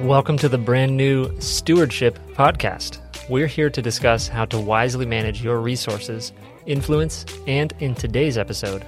Welcome 0.00 0.36
to 0.38 0.48
the 0.48 0.58
brand 0.58 0.96
new 0.96 1.40
Stewardship 1.40 2.18
Podcast. 2.30 2.98
We're 3.30 3.46
here 3.46 3.70
to 3.70 3.80
discuss 3.80 4.26
how 4.26 4.44
to 4.46 4.58
wisely 4.58 5.06
manage 5.06 5.40
your 5.40 5.60
resources, 5.60 6.32
influence, 6.66 7.26
and 7.46 7.72
in 7.78 7.94
today's 7.94 8.36
episode, 8.36 8.84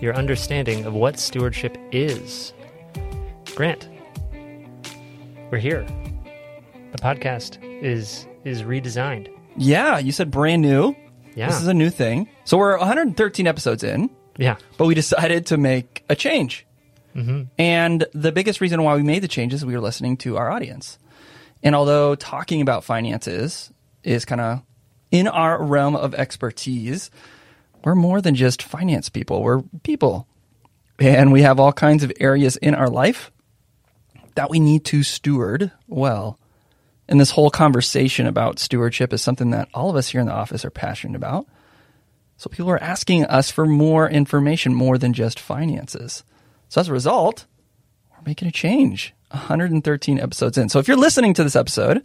your 0.00 0.16
understanding 0.16 0.84
of 0.84 0.94
what 0.94 1.20
stewardship 1.20 1.78
is. 1.92 2.52
Grant, 3.54 3.88
we're 5.52 5.58
here. 5.58 5.86
The 6.90 6.98
podcast 6.98 7.62
is 7.80 8.26
is 8.42 8.64
redesigned. 8.64 9.32
Yeah, 9.56 9.98
you 9.98 10.10
said 10.10 10.32
brand 10.32 10.62
new. 10.62 10.96
Yeah. 11.36 11.46
This 11.46 11.60
is 11.60 11.68
a 11.68 11.74
new 11.74 11.90
thing. 11.90 12.28
So 12.42 12.58
we're 12.58 12.76
113 12.78 13.46
episodes 13.46 13.84
in, 13.84 14.10
Yeah. 14.36 14.56
but 14.78 14.86
we 14.86 14.94
decided 14.94 15.46
to 15.46 15.56
make 15.56 16.04
a 16.08 16.16
change. 16.16 16.66
Mm-hmm. 17.14 17.42
And 17.58 18.06
the 18.14 18.32
biggest 18.32 18.60
reason 18.60 18.82
why 18.82 18.96
we 18.96 19.02
made 19.02 19.22
the 19.22 19.28
change 19.28 19.52
is 19.52 19.64
we 19.64 19.74
were 19.74 19.80
listening 19.80 20.16
to 20.18 20.36
our 20.36 20.50
audience. 20.50 20.98
And 21.62 21.74
although 21.74 22.14
talking 22.14 22.60
about 22.60 22.84
finances 22.84 23.70
is 24.02 24.24
kind 24.24 24.40
of 24.40 24.62
in 25.10 25.28
our 25.28 25.62
realm 25.62 25.94
of 25.94 26.14
expertise, 26.14 27.10
we're 27.84 27.94
more 27.94 28.20
than 28.20 28.34
just 28.34 28.62
finance 28.62 29.08
people. 29.08 29.42
We're 29.42 29.62
people. 29.82 30.26
And 30.98 31.32
we 31.32 31.42
have 31.42 31.60
all 31.60 31.72
kinds 31.72 32.04
of 32.04 32.12
areas 32.18 32.56
in 32.56 32.74
our 32.74 32.88
life 32.88 33.30
that 34.34 34.50
we 34.50 34.60
need 34.60 34.84
to 34.86 35.02
steward 35.02 35.70
well. 35.88 36.38
And 37.08 37.20
this 37.20 37.30
whole 37.30 37.50
conversation 37.50 38.26
about 38.26 38.58
stewardship 38.58 39.12
is 39.12 39.20
something 39.20 39.50
that 39.50 39.68
all 39.74 39.90
of 39.90 39.96
us 39.96 40.08
here 40.08 40.20
in 40.20 40.26
the 40.26 40.32
office 40.32 40.64
are 40.64 40.70
passionate 40.70 41.16
about. 41.16 41.46
So 42.42 42.50
people 42.50 42.72
are 42.72 42.82
asking 42.82 43.24
us 43.26 43.52
for 43.52 43.66
more 43.66 44.10
information, 44.10 44.74
more 44.74 44.98
than 44.98 45.12
just 45.12 45.38
finances. 45.38 46.24
So 46.70 46.80
as 46.80 46.88
a 46.88 46.92
result, 46.92 47.46
we're 48.10 48.24
making 48.26 48.48
a 48.48 48.50
change. 48.50 49.14
113 49.28 50.18
episodes 50.18 50.58
in. 50.58 50.68
So 50.68 50.80
if 50.80 50.88
you're 50.88 50.96
listening 50.96 51.34
to 51.34 51.44
this 51.44 51.54
episode 51.54 52.02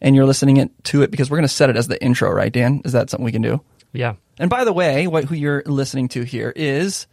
and 0.00 0.14
you're 0.14 0.24
listening 0.24 0.58
it, 0.58 0.84
to 0.84 1.02
it 1.02 1.10
because 1.10 1.32
we're 1.32 1.38
going 1.38 1.48
to 1.48 1.52
set 1.52 1.68
it 1.68 1.76
as 1.76 1.88
the 1.88 2.00
intro, 2.00 2.30
right, 2.30 2.52
Dan? 2.52 2.82
Is 2.84 2.92
that 2.92 3.10
something 3.10 3.24
we 3.24 3.32
can 3.32 3.42
do? 3.42 3.60
Yeah. 3.92 4.14
And 4.38 4.48
by 4.48 4.62
the 4.62 4.72
way, 4.72 5.08
what 5.08 5.24
who 5.24 5.34
you're 5.34 5.64
listening 5.66 6.06
to 6.10 6.22
here 6.22 6.52
is 6.54 7.08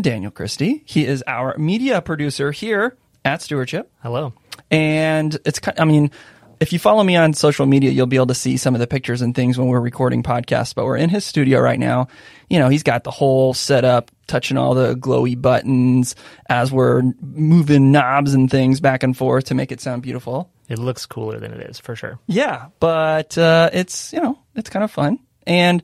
Daniel 0.00 0.30
Christie. 0.30 0.84
He 0.86 1.04
is 1.04 1.22
our 1.26 1.58
media 1.58 2.00
producer 2.00 2.52
here 2.52 2.96
at 3.22 3.42
Stewardship. 3.42 3.92
Hello. 4.02 4.32
And 4.70 5.38
it's 5.44 5.58
kind 5.58 5.78
I 5.78 5.84
mean, 5.84 6.10
if 6.62 6.72
you 6.72 6.78
follow 6.78 7.02
me 7.02 7.16
on 7.16 7.34
social 7.34 7.66
media, 7.66 7.90
you'll 7.90 8.06
be 8.06 8.14
able 8.14 8.28
to 8.28 8.36
see 8.36 8.56
some 8.56 8.72
of 8.74 8.78
the 8.78 8.86
pictures 8.86 9.20
and 9.20 9.34
things 9.34 9.58
when 9.58 9.66
we're 9.66 9.80
recording 9.80 10.22
podcasts. 10.22 10.72
But 10.72 10.84
we're 10.84 10.96
in 10.96 11.10
his 11.10 11.24
studio 11.24 11.58
right 11.58 11.78
now. 11.78 12.06
You 12.48 12.60
know, 12.60 12.68
he's 12.68 12.84
got 12.84 13.02
the 13.02 13.10
whole 13.10 13.52
setup, 13.52 14.12
touching 14.28 14.56
all 14.56 14.72
the 14.74 14.94
glowy 14.94 15.40
buttons 15.40 16.14
as 16.48 16.70
we're 16.70 17.02
moving 17.20 17.90
knobs 17.90 18.32
and 18.32 18.48
things 18.48 18.78
back 18.78 19.02
and 19.02 19.16
forth 19.16 19.46
to 19.46 19.54
make 19.54 19.72
it 19.72 19.80
sound 19.80 20.02
beautiful. 20.02 20.52
It 20.68 20.78
looks 20.78 21.04
cooler 21.04 21.40
than 21.40 21.52
it 21.52 21.68
is, 21.68 21.80
for 21.80 21.96
sure. 21.96 22.20
Yeah, 22.28 22.68
but 22.78 23.36
uh, 23.36 23.70
it's 23.72 24.12
you 24.12 24.20
know 24.20 24.38
it's 24.54 24.70
kind 24.70 24.84
of 24.84 24.92
fun, 24.92 25.18
and 25.44 25.82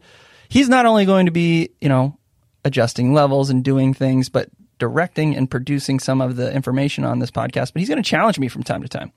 he's 0.48 0.68
not 0.68 0.86
only 0.86 1.06
going 1.06 1.26
to 1.26 1.32
be 1.32 1.70
you 1.80 1.88
know 1.88 2.16
adjusting 2.64 3.12
levels 3.12 3.50
and 3.50 3.64
doing 3.64 3.94
things, 3.94 4.28
but 4.28 4.48
directing 4.78 5.36
and 5.36 5.50
producing 5.50 5.98
some 5.98 6.20
of 6.20 6.36
the 6.36 6.54
information 6.54 7.02
on 7.02 7.18
this 7.18 7.32
podcast. 7.32 7.72
But 7.72 7.80
he's 7.80 7.88
going 7.88 8.00
to 8.00 8.08
challenge 8.08 8.38
me 8.38 8.46
from 8.46 8.62
time 8.62 8.82
to 8.82 8.88
time 8.88 9.12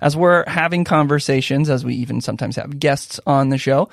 as 0.00 0.16
we're 0.16 0.44
having 0.48 0.84
conversations, 0.84 1.70
as 1.70 1.84
we 1.84 1.94
even 1.94 2.20
sometimes 2.20 2.56
have 2.56 2.78
guests 2.78 3.20
on 3.26 3.48
the 3.48 3.58
show. 3.58 3.88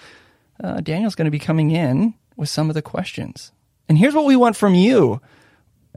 Uh, 0.64 0.82
Daniel's 0.82 1.16
going 1.16 1.26
to 1.26 1.32
be 1.32 1.40
coming 1.40 1.72
in 1.72 2.14
with 2.36 2.50
some 2.50 2.70
of 2.70 2.74
the 2.74 2.82
questions, 2.82 3.52
and 3.90 3.98
here's 3.98 4.14
what 4.14 4.26
we 4.26 4.36
want 4.36 4.56
from 4.56 4.76
you 4.76 5.22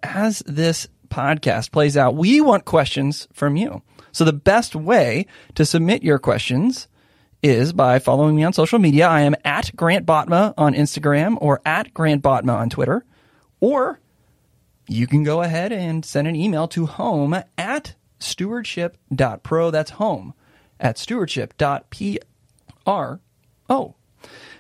as 0.02 0.40
this 0.46 0.88
podcast 1.08 1.70
plays 1.70 1.96
out, 1.96 2.14
we 2.14 2.40
want 2.40 2.64
questions 2.64 3.28
from 3.32 3.56
you. 3.56 3.82
So 4.12 4.24
the 4.24 4.32
best 4.32 4.74
way 4.74 5.26
to 5.54 5.64
submit 5.64 6.02
your 6.02 6.18
questions 6.18 6.88
is 7.42 7.72
by 7.72 7.98
following 7.98 8.34
me 8.34 8.44
on 8.44 8.52
social 8.52 8.78
media. 8.78 9.06
I 9.06 9.22
am 9.22 9.36
at 9.44 9.75
Grant 9.76 10.06
Botma 10.06 10.54
on 10.56 10.75
Instagram 10.75 11.36
or 11.41 11.60
at 11.64 11.92
Grant 11.94 12.22
Botma 12.22 12.56
on 12.56 12.70
Twitter. 12.70 13.04
Or 13.60 14.00
you 14.88 15.06
can 15.06 15.22
go 15.22 15.42
ahead 15.42 15.72
and 15.72 16.04
send 16.04 16.28
an 16.28 16.36
email 16.36 16.69
to 16.69 16.86
home 16.86 17.36
at 17.58 17.94
stewardship.pro. 18.19 19.71
That's 19.71 19.91
home 19.93 20.34
at 20.81 20.99
stewardship.pro. 20.99 22.19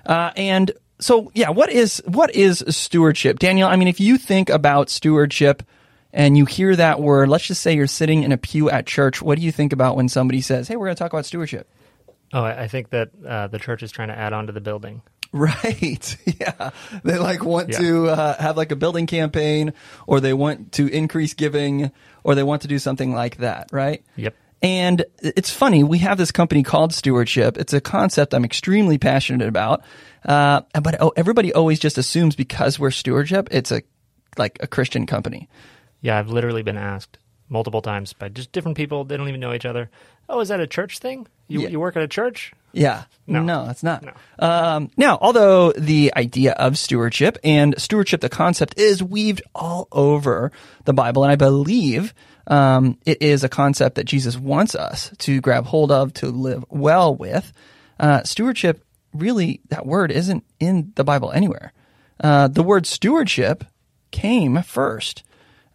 Uh, 0.06 0.30
and 0.36 0.72
so, 0.98 1.30
yeah, 1.34 1.50
what 1.50 1.70
is 1.70 2.02
what 2.06 2.34
is 2.34 2.64
stewardship, 2.68 3.38
Daniel? 3.38 3.68
I 3.68 3.76
mean, 3.76 3.88
if 3.88 4.00
you 4.00 4.16
think 4.18 4.48
about 4.48 4.88
stewardship 4.88 5.62
and 6.12 6.38
you 6.38 6.46
hear 6.46 6.74
that 6.76 7.00
word, 7.00 7.28
let's 7.28 7.46
just 7.46 7.60
say 7.60 7.74
you're 7.74 7.86
sitting 7.86 8.22
in 8.22 8.32
a 8.32 8.38
pew 8.38 8.70
at 8.70 8.86
church. 8.86 9.20
What 9.20 9.38
do 9.38 9.44
you 9.44 9.52
think 9.52 9.72
about 9.72 9.96
when 9.96 10.08
somebody 10.08 10.40
says, 10.40 10.68
"Hey, 10.68 10.76
we're 10.76 10.86
going 10.86 10.96
to 10.96 10.98
talk 10.98 11.12
about 11.12 11.26
stewardship"? 11.26 11.68
Oh, 12.32 12.42
I 12.42 12.66
think 12.66 12.90
that 12.90 13.10
uh, 13.26 13.46
the 13.48 13.58
church 13.58 13.82
is 13.82 13.92
trying 13.92 14.08
to 14.08 14.18
add 14.18 14.32
on 14.32 14.46
to 14.46 14.52
the 14.52 14.60
building. 14.60 15.02
Right. 15.64 16.16
Yeah. 16.40 16.70
They 17.04 17.18
like 17.18 17.44
want 17.44 17.68
Yeah. 17.70 17.78
to 17.78 18.06
uh, 18.08 18.42
have 18.42 18.56
like 18.56 18.72
a 18.72 18.76
building 18.76 19.06
campaign, 19.06 19.72
or 20.06 20.20
they 20.20 20.32
want 20.34 20.72
to 20.72 20.86
increase 20.88 21.34
giving, 21.34 21.90
or 22.24 22.34
they 22.34 22.42
want 22.42 22.62
to 22.62 22.68
do 22.68 22.78
something 22.78 23.12
like 23.14 23.36
that. 23.38 23.68
Right. 23.72 24.04
Yep. 24.16 24.34
And 24.62 25.04
it's 25.20 25.50
funny, 25.50 25.84
we 25.84 25.98
have 25.98 26.16
this 26.16 26.32
company 26.32 26.62
called 26.62 26.94
Stewardship. 26.94 27.58
It's 27.58 27.74
a 27.74 27.80
concept 27.80 28.32
I'm 28.34 28.44
extremely 28.44 28.96
passionate 28.98 29.46
about. 29.48 29.82
Uh, 30.24 30.62
but 30.82 30.96
oh, 31.00 31.12
everybody 31.16 31.52
always 31.52 31.78
just 31.78 31.98
assumes 31.98 32.34
because 32.34 32.78
we're 32.78 32.90
Stewardship, 32.90 33.48
it's 33.50 33.70
a 33.70 33.82
like 34.38 34.58
a 34.60 34.66
Christian 34.66 35.06
company. 35.06 35.48
Yeah, 36.00 36.18
I've 36.18 36.30
literally 36.30 36.62
been 36.62 36.78
asked 36.78 37.18
multiple 37.48 37.82
times 37.82 38.12
by 38.14 38.28
just 38.30 38.50
different 38.52 38.76
people. 38.76 39.04
They 39.04 39.16
don't 39.16 39.28
even 39.28 39.40
know 39.40 39.52
each 39.52 39.66
other. 39.66 39.90
Oh, 40.28 40.40
is 40.40 40.48
that 40.48 40.58
a 40.60 40.66
church 40.66 40.98
thing? 40.98 41.26
You, 41.48 41.60
Yeah. 41.62 41.68
you 41.68 41.78
work 41.80 41.94
at 41.96 42.02
a 42.02 42.08
church? 42.08 42.52
Yeah. 42.72 43.04
No. 43.26 43.68
it's 43.70 43.82
not. 43.82 44.04
No. 44.04 44.12
Um, 44.38 44.90
now, 44.96 45.18
although 45.20 45.72
the 45.72 46.12
idea 46.16 46.52
of 46.52 46.78
stewardship 46.78 47.38
and 47.42 47.74
stewardship, 47.80 48.20
the 48.20 48.28
concept 48.28 48.78
is 48.78 49.02
weaved 49.02 49.42
all 49.54 49.88
over 49.90 50.52
the 50.84 50.92
Bible, 50.92 51.24
and 51.24 51.32
I 51.32 51.36
believe 51.36 52.14
um, 52.46 52.98
it 53.04 53.22
is 53.22 53.42
a 53.42 53.48
concept 53.48 53.96
that 53.96 54.04
Jesus 54.04 54.36
wants 54.36 54.74
us 54.74 55.10
to 55.18 55.40
grab 55.40 55.66
hold 55.66 55.90
of, 55.90 56.12
to 56.14 56.28
live 56.28 56.64
well 56.68 57.14
with. 57.14 57.52
Uh, 57.98 58.22
stewardship, 58.22 58.84
really, 59.12 59.60
that 59.70 59.86
word 59.86 60.12
isn't 60.12 60.44
in 60.60 60.92
the 60.94 61.04
Bible 61.04 61.32
anywhere. 61.32 61.72
Uh, 62.20 62.48
the 62.48 62.62
word 62.62 62.86
stewardship 62.86 63.64
came 64.10 64.62
first 64.62 65.24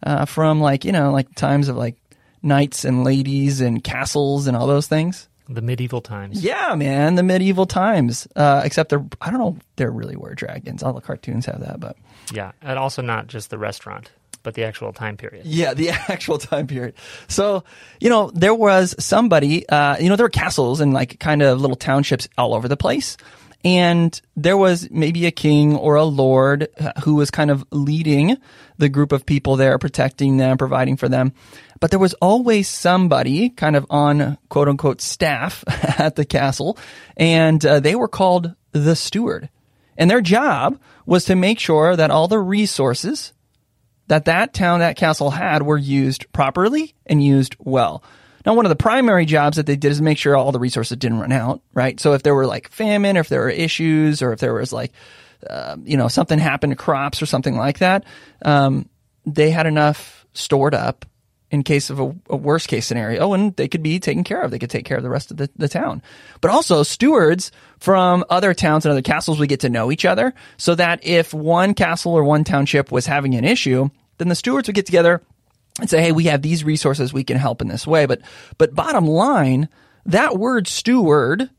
uh, 0.02 0.24
from 0.24 0.60
like 0.60 0.84
you 0.84 0.92
know 0.92 1.12
like 1.12 1.34
times 1.34 1.68
of 1.68 1.76
like 1.76 1.96
knights 2.42 2.84
and 2.84 3.04
ladies 3.04 3.60
and 3.60 3.84
castles 3.84 4.46
and 4.46 4.56
all 4.56 4.66
those 4.66 4.88
things. 4.88 5.28
The 5.54 5.62
medieval 5.62 6.00
times. 6.00 6.42
Yeah, 6.42 6.74
man, 6.74 7.14
the 7.16 7.22
medieval 7.22 7.66
times. 7.66 8.26
Uh, 8.34 8.62
except 8.64 8.90
they're, 8.90 9.04
I 9.20 9.30
don't 9.30 9.38
know, 9.40 9.56
there 9.76 9.90
really 9.90 10.16
were 10.16 10.34
dragons. 10.34 10.82
All 10.82 10.92
the 10.92 11.00
cartoons 11.00 11.46
have 11.46 11.60
that, 11.60 11.78
but 11.80 11.96
Yeah, 12.32 12.52
and 12.62 12.78
also 12.78 13.02
not 13.02 13.26
just 13.26 13.50
the 13.50 13.58
restaurant, 13.58 14.10
but 14.42 14.54
the 14.54 14.64
actual 14.64 14.92
time 14.92 15.16
period. 15.16 15.44
yeah, 15.46 15.74
the 15.74 15.90
actual 16.08 16.38
time 16.38 16.66
period. 16.66 16.94
So, 17.28 17.64
you 18.00 18.08
know, 18.10 18.30
there 18.34 18.54
was 18.54 18.94
somebody, 18.98 19.68
uh, 19.68 19.98
you 19.98 20.08
know, 20.08 20.16
there 20.16 20.24
were 20.26 20.30
castles 20.30 20.80
and 20.80 20.92
like 20.94 21.18
kind 21.20 21.42
of 21.42 21.60
little 21.60 21.76
townships 21.76 22.28
all 22.38 22.54
over 22.54 22.66
the 22.68 22.76
place. 22.76 23.16
And 23.64 24.20
there 24.36 24.56
was 24.56 24.90
maybe 24.90 25.26
a 25.26 25.30
king 25.30 25.76
or 25.76 25.94
a 25.94 26.04
lord 26.04 26.68
uh, 26.80 26.92
who 27.04 27.14
was 27.14 27.30
kind 27.30 27.50
of 27.50 27.64
leading 27.70 28.36
the 28.78 28.88
group 28.88 29.12
of 29.12 29.24
people 29.24 29.56
there, 29.56 29.78
protecting 29.78 30.36
them, 30.36 30.58
providing 30.58 30.96
for 30.96 31.08
them. 31.08 31.32
But 31.78 31.90
there 31.90 32.00
was 32.00 32.14
always 32.14 32.68
somebody 32.68 33.50
kind 33.50 33.76
of 33.76 33.86
on 33.90 34.38
quote 34.48 34.68
unquote 34.68 35.00
staff 35.00 35.64
at 35.98 36.16
the 36.16 36.24
castle, 36.24 36.76
and 37.16 37.64
uh, 37.64 37.80
they 37.80 37.94
were 37.94 38.08
called 38.08 38.54
the 38.72 38.96
steward. 38.96 39.48
And 39.96 40.10
their 40.10 40.20
job 40.20 40.80
was 41.06 41.26
to 41.26 41.36
make 41.36 41.60
sure 41.60 41.94
that 41.94 42.10
all 42.10 42.28
the 42.28 42.38
resources 42.38 43.32
that 44.08 44.24
that 44.26 44.52
town, 44.52 44.80
that 44.80 44.96
castle 44.96 45.30
had 45.30 45.62
were 45.62 45.78
used 45.78 46.30
properly 46.32 46.94
and 47.06 47.24
used 47.24 47.56
well. 47.58 48.02
Now, 48.44 48.54
one 48.54 48.64
of 48.66 48.70
the 48.70 48.76
primary 48.76 49.24
jobs 49.24 49.56
that 49.56 49.66
they 49.66 49.76
did 49.76 49.92
is 49.92 50.02
make 50.02 50.18
sure 50.18 50.36
all 50.36 50.52
the 50.52 50.58
resources 50.58 50.96
didn't 50.96 51.20
run 51.20 51.32
out, 51.32 51.62
right? 51.72 51.98
So 52.00 52.12
if 52.14 52.22
there 52.22 52.34
were 52.34 52.46
like 52.46 52.70
famine, 52.70 53.16
or 53.16 53.20
if 53.20 53.28
there 53.28 53.40
were 53.40 53.50
issues, 53.50 54.22
or 54.22 54.32
if 54.32 54.40
there 54.40 54.54
was 54.54 54.72
like, 54.72 54.92
uh, 55.48 55.76
you 55.84 55.96
know, 55.96 56.08
something 56.08 56.38
happened 56.38 56.72
to 56.72 56.76
crops 56.76 57.22
or 57.22 57.26
something 57.26 57.56
like 57.56 57.78
that, 57.78 58.04
um, 58.44 58.88
they 59.26 59.50
had 59.50 59.66
enough 59.66 60.26
stored 60.34 60.74
up 60.74 61.04
in 61.52 61.62
case 61.62 61.90
of 61.90 62.00
a, 62.00 62.16
a 62.30 62.36
worst 62.36 62.66
case 62.66 62.86
scenario 62.86 63.34
and 63.34 63.54
they 63.56 63.68
could 63.68 63.82
be 63.82 64.00
taken 64.00 64.24
care 64.24 64.40
of. 64.40 64.50
They 64.50 64.58
could 64.58 64.70
take 64.70 64.86
care 64.86 64.96
of 64.96 65.02
the 65.02 65.10
rest 65.10 65.30
of 65.30 65.36
the, 65.36 65.50
the 65.56 65.68
town. 65.68 66.02
But 66.40 66.50
also 66.50 66.82
stewards 66.82 67.52
from 67.78 68.24
other 68.30 68.54
towns 68.54 68.86
and 68.86 68.90
other 68.90 69.02
castles 69.02 69.38
would 69.38 69.50
get 69.50 69.60
to 69.60 69.68
know 69.68 69.92
each 69.92 70.06
other 70.06 70.32
so 70.56 70.74
that 70.74 71.04
if 71.04 71.34
one 71.34 71.74
castle 71.74 72.14
or 72.14 72.24
one 72.24 72.42
township 72.42 72.90
was 72.90 73.04
having 73.04 73.34
an 73.34 73.44
issue, 73.44 73.90
then 74.16 74.28
the 74.28 74.34
stewards 74.34 74.66
would 74.66 74.74
get 74.74 74.86
together 74.86 75.22
and 75.80 75.88
say, 75.88 76.02
Hey, 76.02 76.12
we 76.12 76.24
have 76.24 76.42
these 76.42 76.64
resources. 76.64 77.12
We 77.12 77.24
can 77.24 77.36
help 77.36 77.62
in 77.62 77.68
this 77.68 77.86
way. 77.86 78.06
But, 78.06 78.20
but 78.58 78.74
bottom 78.74 79.06
line, 79.06 79.68
that 80.06 80.38
word 80.38 80.68
steward 80.68 81.50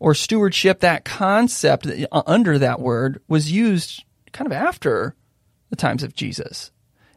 or 0.00 0.14
stewardship, 0.14 0.80
that 0.80 1.04
concept 1.04 1.86
uh, 1.86 2.22
under 2.26 2.58
that 2.58 2.80
word 2.80 3.22
was 3.28 3.52
used 3.52 4.04
kind 4.32 4.46
of 4.46 4.52
after 4.52 5.14
the 5.70 5.76
times 5.76 6.02
of 6.02 6.14
Jesus. 6.14 6.70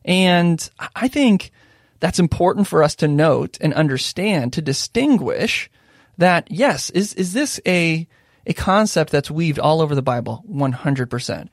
And 0.06 0.70
I 0.96 1.08
think 1.08 1.52
that's 2.00 2.20
important 2.20 2.68
for 2.68 2.84
us 2.84 2.96
to 2.96 3.08
note 3.08 3.58
and 3.60 3.74
understand 3.74 4.54
to 4.54 4.62
distinguish 4.62 5.70
that 6.18 6.50
yes, 6.50 6.90
is 6.92 7.14
is 7.14 7.34
this 7.34 7.60
a 7.68 8.08
a 8.46 8.54
concept 8.54 9.12
that's 9.12 9.30
weaved 9.30 9.60
all 9.60 9.82
over 9.82 9.94
the 9.94 10.02
Bible 10.02 10.44
100%. 10.50 11.50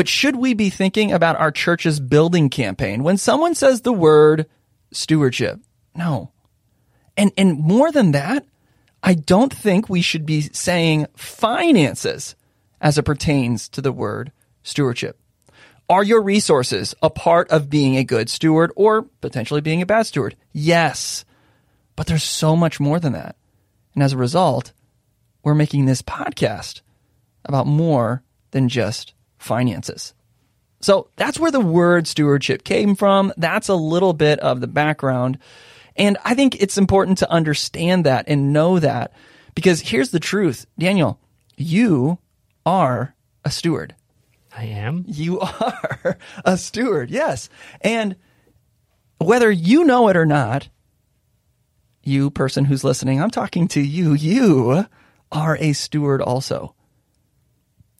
But 0.00 0.08
should 0.08 0.36
we 0.36 0.54
be 0.54 0.70
thinking 0.70 1.12
about 1.12 1.36
our 1.36 1.50
church's 1.50 2.00
building 2.00 2.48
campaign 2.48 3.02
when 3.02 3.18
someone 3.18 3.54
says 3.54 3.82
the 3.82 3.92
word 3.92 4.46
stewardship? 4.92 5.60
No. 5.94 6.32
And 7.18 7.32
and 7.36 7.58
more 7.58 7.92
than 7.92 8.12
that, 8.12 8.46
I 9.02 9.12
don't 9.12 9.52
think 9.52 9.90
we 9.90 10.00
should 10.00 10.24
be 10.24 10.40
saying 10.40 11.06
finances 11.16 12.34
as 12.80 12.96
it 12.96 13.02
pertains 13.02 13.68
to 13.68 13.82
the 13.82 13.92
word 13.92 14.32
stewardship. 14.62 15.18
Are 15.90 16.02
your 16.02 16.22
resources 16.22 16.94
a 17.02 17.10
part 17.10 17.50
of 17.50 17.68
being 17.68 17.98
a 17.98 18.02
good 18.02 18.30
steward 18.30 18.72
or 18.76 19.02
potentially 19.02 19.60
being 19.60 19.82
a 19.82 19.86
bad 19.86 20.06
steward? 20.06 20.34
Yes. 20.50 21.26
But 21.94 22.06
there's 22.06 22.24
so 22.24 22.56
much 22.56 22.80
more 22.80 23.00
than 23.00 23.12
that. 23.12 23.36
And 23.92 24.02
as 24.02 24.14
a 24.14 24.16
result, 24.16 24.72
we're 25.42 25.54
making 25.54 25.84
this 25.84 26.00
podcast 26.00 26.80
about 27.44 27.66
more 27.66 28.22
than 28.52 28.70
just 28.70 29.12
finances. 29.40 30.14
So 30.80 31.08
that's 31.16 31.38
where 31.38 31.50
the 31.50 31.60
word 31.60 32.06
stewardship 32.06 32.64
came 32.64 32.94
from. 32.94 33.32
That's 33.36 33.68
a 33.68 33.74
little 33.74 34.12
bit 34.12 34.38
of 34.40 34.60
the 34.60 34.66
background. 34.66 35.38
And 35.96 36.16
I 36.24 36.34
think 36.34 36.60
it's 36.60 36.78
important 36.78 37.18
to 37.18 37.30
understand 37.30 38.06
that 38.06 38.26
and 38.28 38.52
know 38.52 38.78
that 38.78 39.12
because 39.54 39.80
here's 39.80 40.10
the 40.10 40.20
truth 40.20 40.66
Daniel, 40.78 41.18
you 41.56 42.18
are 42.64 43.14
a 43.44 43.50
steward. 43.50 43.94
I 44.56 44.64
am. 44.64 45.04
You 45.06 45.40
are 45.60 46.18
a 46.44 46.56
steward, 46.56 47.10
yes. 47.10 47.48
And 47.80 48.16
whether 49.18 49.50
you 49.50 49.84
know 49.84 50.08
it 50.08 50.16
or 50.16 50.26
not, 50.26 50.68
you 52.02 52.30
person 52.30 52.64
who's 52.64 52.84
listening, 52.84 53.20
I'm 53.20 53.30
talking 53.30 53.68
to 53.68 53.80
you, 53.80 54.14
you 54.14 54.86
are 55.30 55.56
a 55.60 55.74
steward 55.74 56.22
also. 56.22 56.74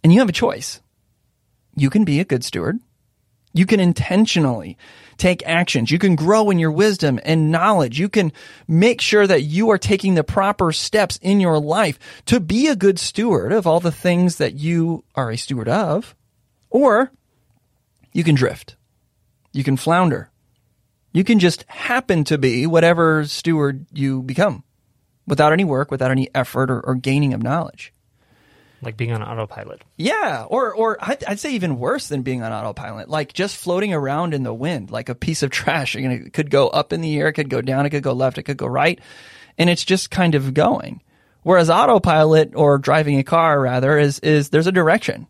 And 0.02 0.12
you 0.12 0.20
have 0.20 0.30
a 0.30 0.32
choice. 0.32 0.80
You 1.76 1.90
can 1.90 2.04
be 2.04 2.20
a 2.20 2.24
good 2.24 2.44
steward. 2.44 2.78
You 3.52 3.66
can 3.66 3.80
intentionally 3.80 4.78
take 5.16 5.46
actions. 5.46 5.90
You 5.90 5.98
can 5.98 6.14
grow 6.14 6.50
in 6.50 6.58
your 6.58 6.70
wisdom 6.70 7.18
and 7.24 7.50
knowledge. 7.50 7.98
You 7.98 8.08
can 8.08 8.32
make 8.68 9.00
sure 9.00 9.26
that 9.26 9.42
you 9.42 9.70
are 9.70 9.78
taking 9.78 10.14
the 10.14 10.24
proper 10.24 10.72
steps 10.72 11.18
in 11.20 11.40
your 11.40 11.58
life 11.58 11.98
to 12.26 12.38
be 12.38 12.68
a 12.68 12.76
good 12.76 12.98
steward 12.98 13.52
of 13.52 13.66
all 13.66 13.80
the 13.80 13.92
things 13.92 14.36
that 14.36 14.54
you 14.54 15.04
are 15.14 15.30
a 15.30 15.36
steward 15.36 15.68
of. 15.68 16.14
Or 16.70 17.10
you 18.12 18.22
can 18.22 18.36
drift. 18.36 18.76
You 19.52 19.64
can 19.64 19.76
flounder. 19.76 20.30
You 21.12 21.24
can 21.24 21.40
just 21.40 21.64
happen 21.64 22.22
to 22.24 22.38
be 22.38 22.66
whatever 22.68 23.24
steward 23.24 23.86
you 23.92 24.22
become 24.22 24.62
without 25.26 25.52
any 25.52 25.64
work, 25.64 25.90
without 25.90 26.12
any 26.12 26.28
effort 26.34 26.70
or, 26.70 26.80
or 26.80 26.94
gaining 26.94 27.34
of 27.34 27.42
knowledge. 27.42 27.92
Like 28.82 28.96
being 28.96 29.12
on 29.12 29.22
autopilot. 29.22 29.82
Yeah, 29.96 30.46
or 30.48 30.74
or 30.74 30.96
I'd, 31.00 31.22
I'd, 31.24 31.38
say 31.38 31.52
even 31.52 31.78
worse 31.78 32.08
than 32.08 32.22
being 32.22 32.42
on 32.42 32.52
autopilot, 32.52 33.10
like 33.10 33.32
just 33.32 33.56
floating 33.56 33.92
around 33.92 34.32
in 34.32 34.42
the 34.42 34.54
wind, 34.54 34.90
like 34.90 35.10
a 35.10 35.14
piece 35.14 35.42
of 35.42 35.50
trash. 35.50 35.94
You 35.94 36.08
know, 36.08 36.14
it 36.14 36.32
could 36.32 36.50
go 36.50 36.68
up 36.68 36.92
in 36.92 37.02
the 37.02 37.18
air, 37.18 37.28
it 37.28 37.34
could 37.34 37.50
go 37.50 37.60
down, 37.60 37.84
it 37.84 37.90
could 37.90 38.02
go 38.02 38.12
left, 38.12 38.38
it 38.38 38.44
could 38.44 38.56
go 38.56 38.66
right, 38.66 38.98
and 39.58 39.68
it's 39.68 39.84
just 39.84 40.10
kind 40.10 40.34
of 40.34 40.54
going. 40.54 41.02
Whereas 41.42 41.68
autopilot 41.70 42.54
or 42.54 42.78
driving 42.78 43.18
a 43.18 43.22
car, 43.22 43.60
rather, 43.60 43.98
is 43.98 44.18
is 44.20 44.48
there's 44.48 44.66
a 44.66 44.72
direction, 44.72 45.26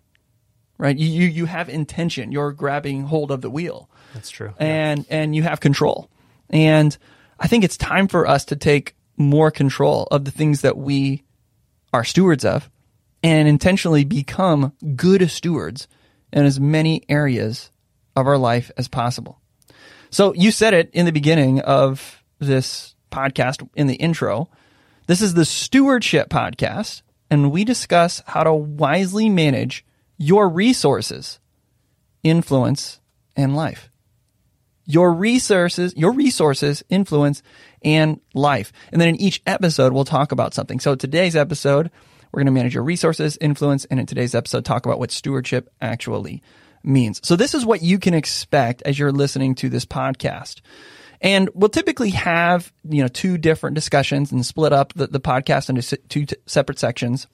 right? 0.79 0.97
You 0.97 1.09
you, 1.09 1.27
you 1.27 1.47
have 1.47 1.69
intention. 1.69 2.31
You're 2.31 2.53
grabbing 2.53 3.05
hold 3.05 3.31
of 3.33 3.41
the 3.41 3.51
wheel. 3.51 3.91
That's 4.15 4.31
true. 4.31 4.53
And 4.59 5.01
yeah. 5.01 5.17
and 5.23 5.35
you 5.35 5.43
have 5.43 5.61
control. 5.61 6.09
And 6.51 6.97
I 7.39 7.49
think 7.49 7.65
it's 7.65 7.77
time 7.77 8.07
for 8.07 8.27
us 8.27 8.45
to 8.47 8.57
take 8.57 8.95
more 9.17 9.51
control 9.51 10.09
of 10.11 10.25
the 10.25 10.31
things 10.31 10.63
that 10.63 10.77
we 10.77 11.25
are 11.93 12.05
stewards 12.05 12.45
of 12.45 12.71
and 13.23 13.49
intentionally 13.49 14.05
become 14.05 14.73
good 14.97 15.31
stewards 15.31 15.89
in 16.33 16.45
as 16.45 16.61
many 16.61 17.03
areas 17.09 17.71
of 18.17 18.27
our 18.27 18.39
life 18.39 18.71
as 18.77 18.89
possible. 18.89 19.41
So 20.11 20.35
you 20.35 20.51
said 20.51 20.75
it 20.75 20.91
in 20.93 21.07
the 21.07 21.13
beginning 21.13 21.61
of 21.61 22.23
this 22.39 22.95
podcast 23.11 23.69
in 23.75 23.87
the 23.87 23.95
intro. 23.95 24.49
This 25.07 25.23
is 25.23 25.35
the 25.35 25.45
stewardship 25.45 26.31
podcast 26.31 27.03
and 27.31 27.53
we 27.53 27.65
discuss 27.65 28.23
how 28.27 28.43
to 28.43 28.53
wisely 28.53 29.29
manage 29.29 29.85
your 30.19 30.49
resources, 30.49 31.39
influence, 32.23 33.01
and 33.37 33.55
life 33.55 33.91
your 34.91 35.13
resources, 35.13 35.95
your 35.97 36.13
resources, 36.13 36.83
influence, 36.89 37.43
and 37.83 38.21
life. 38.35 38.73
And 38.91 39.01
then 39.01 39.09
in 39.09 39.17
each 39.17 39.41
episode, 39.47 39.93
we'll 39.93 40.05
talk 40.05 40.33
about 40.33 40.53
something. 40.53 40.81
So 40.81 40.97
today's 40.97 41.37
episode, 41.37 41.91
we're 42.33 42.39
going 42.39 42.47
to 42.47 42.53
manage 42.53 42.75
your 42.75 42.85
resources, 42.85 43.37
influence, 43.41 43.85
and 43.87 43.99
in 43.99 44.07
today's 44.07 44.35
episode, 44.35 44.65
talk 44.65 44.87
about 44.87 44.99
what 44.99 45.11
stewardship 45.11 45.69
actually 45.81 46.43
means. 46.83 47.21
So 47.27 47.37
this 47.37 47.55
is 47.55 47.65
what 47.65 47.83
you 47.83 47.99
can 47.99 48.15
expect 48.15 48.83
as 48.83 48.99
you're 48.99 49.13
listening 49.13 49.55
to 49.57 49.69
this 49.69 49.85
podcast. 49.85 50.61
And 51.21 51.51
we'll 51.55 51.69
typically 51.69 52.11
have, 52.11 52.73
you 52.89 53.03
know, 53.03 53.09
two 53.09 53.37
different 53.37 53.75
discussions 53.75 54.33
and 54.33 54.45
split 54.45 54.73
up 54.73 54.95
the, 54.95 55.07
the 55.07 55.21
podcast 55.21 55.69
into 55.69 55.97
two 56.09 56.27
t- 56.27 56.37
separate 56.47 56.79
sections. 56.79 57.27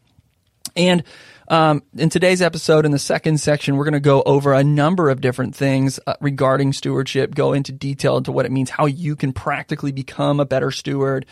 And 0.75 1.05
um, 1.49 1.83
in 1.97 2.09
today's 2.09 2.43
episode, 2.43 2.85
in 2.85 2.91
the 2.91 2.99
second 2.99 3.39
section, 3.39 3.77
we're 3.77 3.85
going 3.85 3.95
to 3.95 4.01
go 4.01 4.23
over 4.23 4.53
a 4.53 4.65
number 4.65 5.11
of 5.11 5.21
different 5.21 5.55
things 5.55 6.01
uh, 6.07 6.15
regarding 6.21 6.73
stewardship, 6.73 7.35
go 7.35 7.53
into 7.53 7.73
detail 7.73 8.17
into 8.17 8.33
what 8.33 8.47
it 8.47 8.53
means, 8.53 8.71
how 8.71 8.87
you 8.87 9.15
can 9.17 9.33
practically 9.33 9.93
become 9.93 10.41
a 10.41 10.45
better 10.45 10.71
steward. 10.71 11.27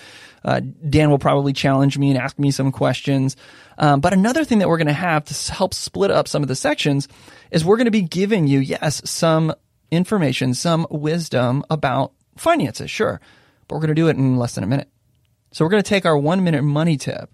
Uh, 0.45 0.61
Dan 0.89 1.11
will 1.11 1.19
probably 1.19 1.53
challenge 1.53 1.99
me 1.99 2.11
and 2.11 2.19
ask 2.19 2.39
me 2.39 2.51
some 2.51 2.71
questions. 2.71 3.37
Um, 3.79 4.01
but 4.01 4.13
another 4.13 4.45
thing 4.45 4.59
that 4.59 4.69
we're 4.69 4.79
going 4.79 4.87
to 4.87 4.93
have 4.93 5.25
to 5.25 5.53
help 5.53 5.75
split 5.75 6.11
up 6.11 6.29
some 6.29 6.43
of 6.43 6.49
the 6.49 6.55
sections 6.55 7.09
is 7.51 7.65
we're 7.65 7.77
going 7.77 7.87
to 7.87 7.91
be 7.91 8.03
giving 8.03 8.47
you, 8.47 8.61
yes, 8.61 9.03
some 9.05 9.53
information, 9.91 10.55
some 10.55 10.87
wisdom 10.91 11.65
about 11.71 12.13
finances, 12.37 12.91
sure, 12.91 13.21
but 13.67 13.75
we're 13.75 13.81
going 13.81 13.89
to 13.89 13.95
do 13.95 14.09
it 14.09 14.17
in 14.17 14.37
less 14.37 14.55
than 14.55 14.65
a 14.65 14.69
minute. 14.69 14.89
So 15.53 15.65
we're 15.65 15.71
going 15.71 15.83
to 15.83 15.89
take 15.89 16.07
our 16.07 16.19
one 16.19 16.45
minute 16.45 16.63
money 16.63 16.97
tip 16.97 17.31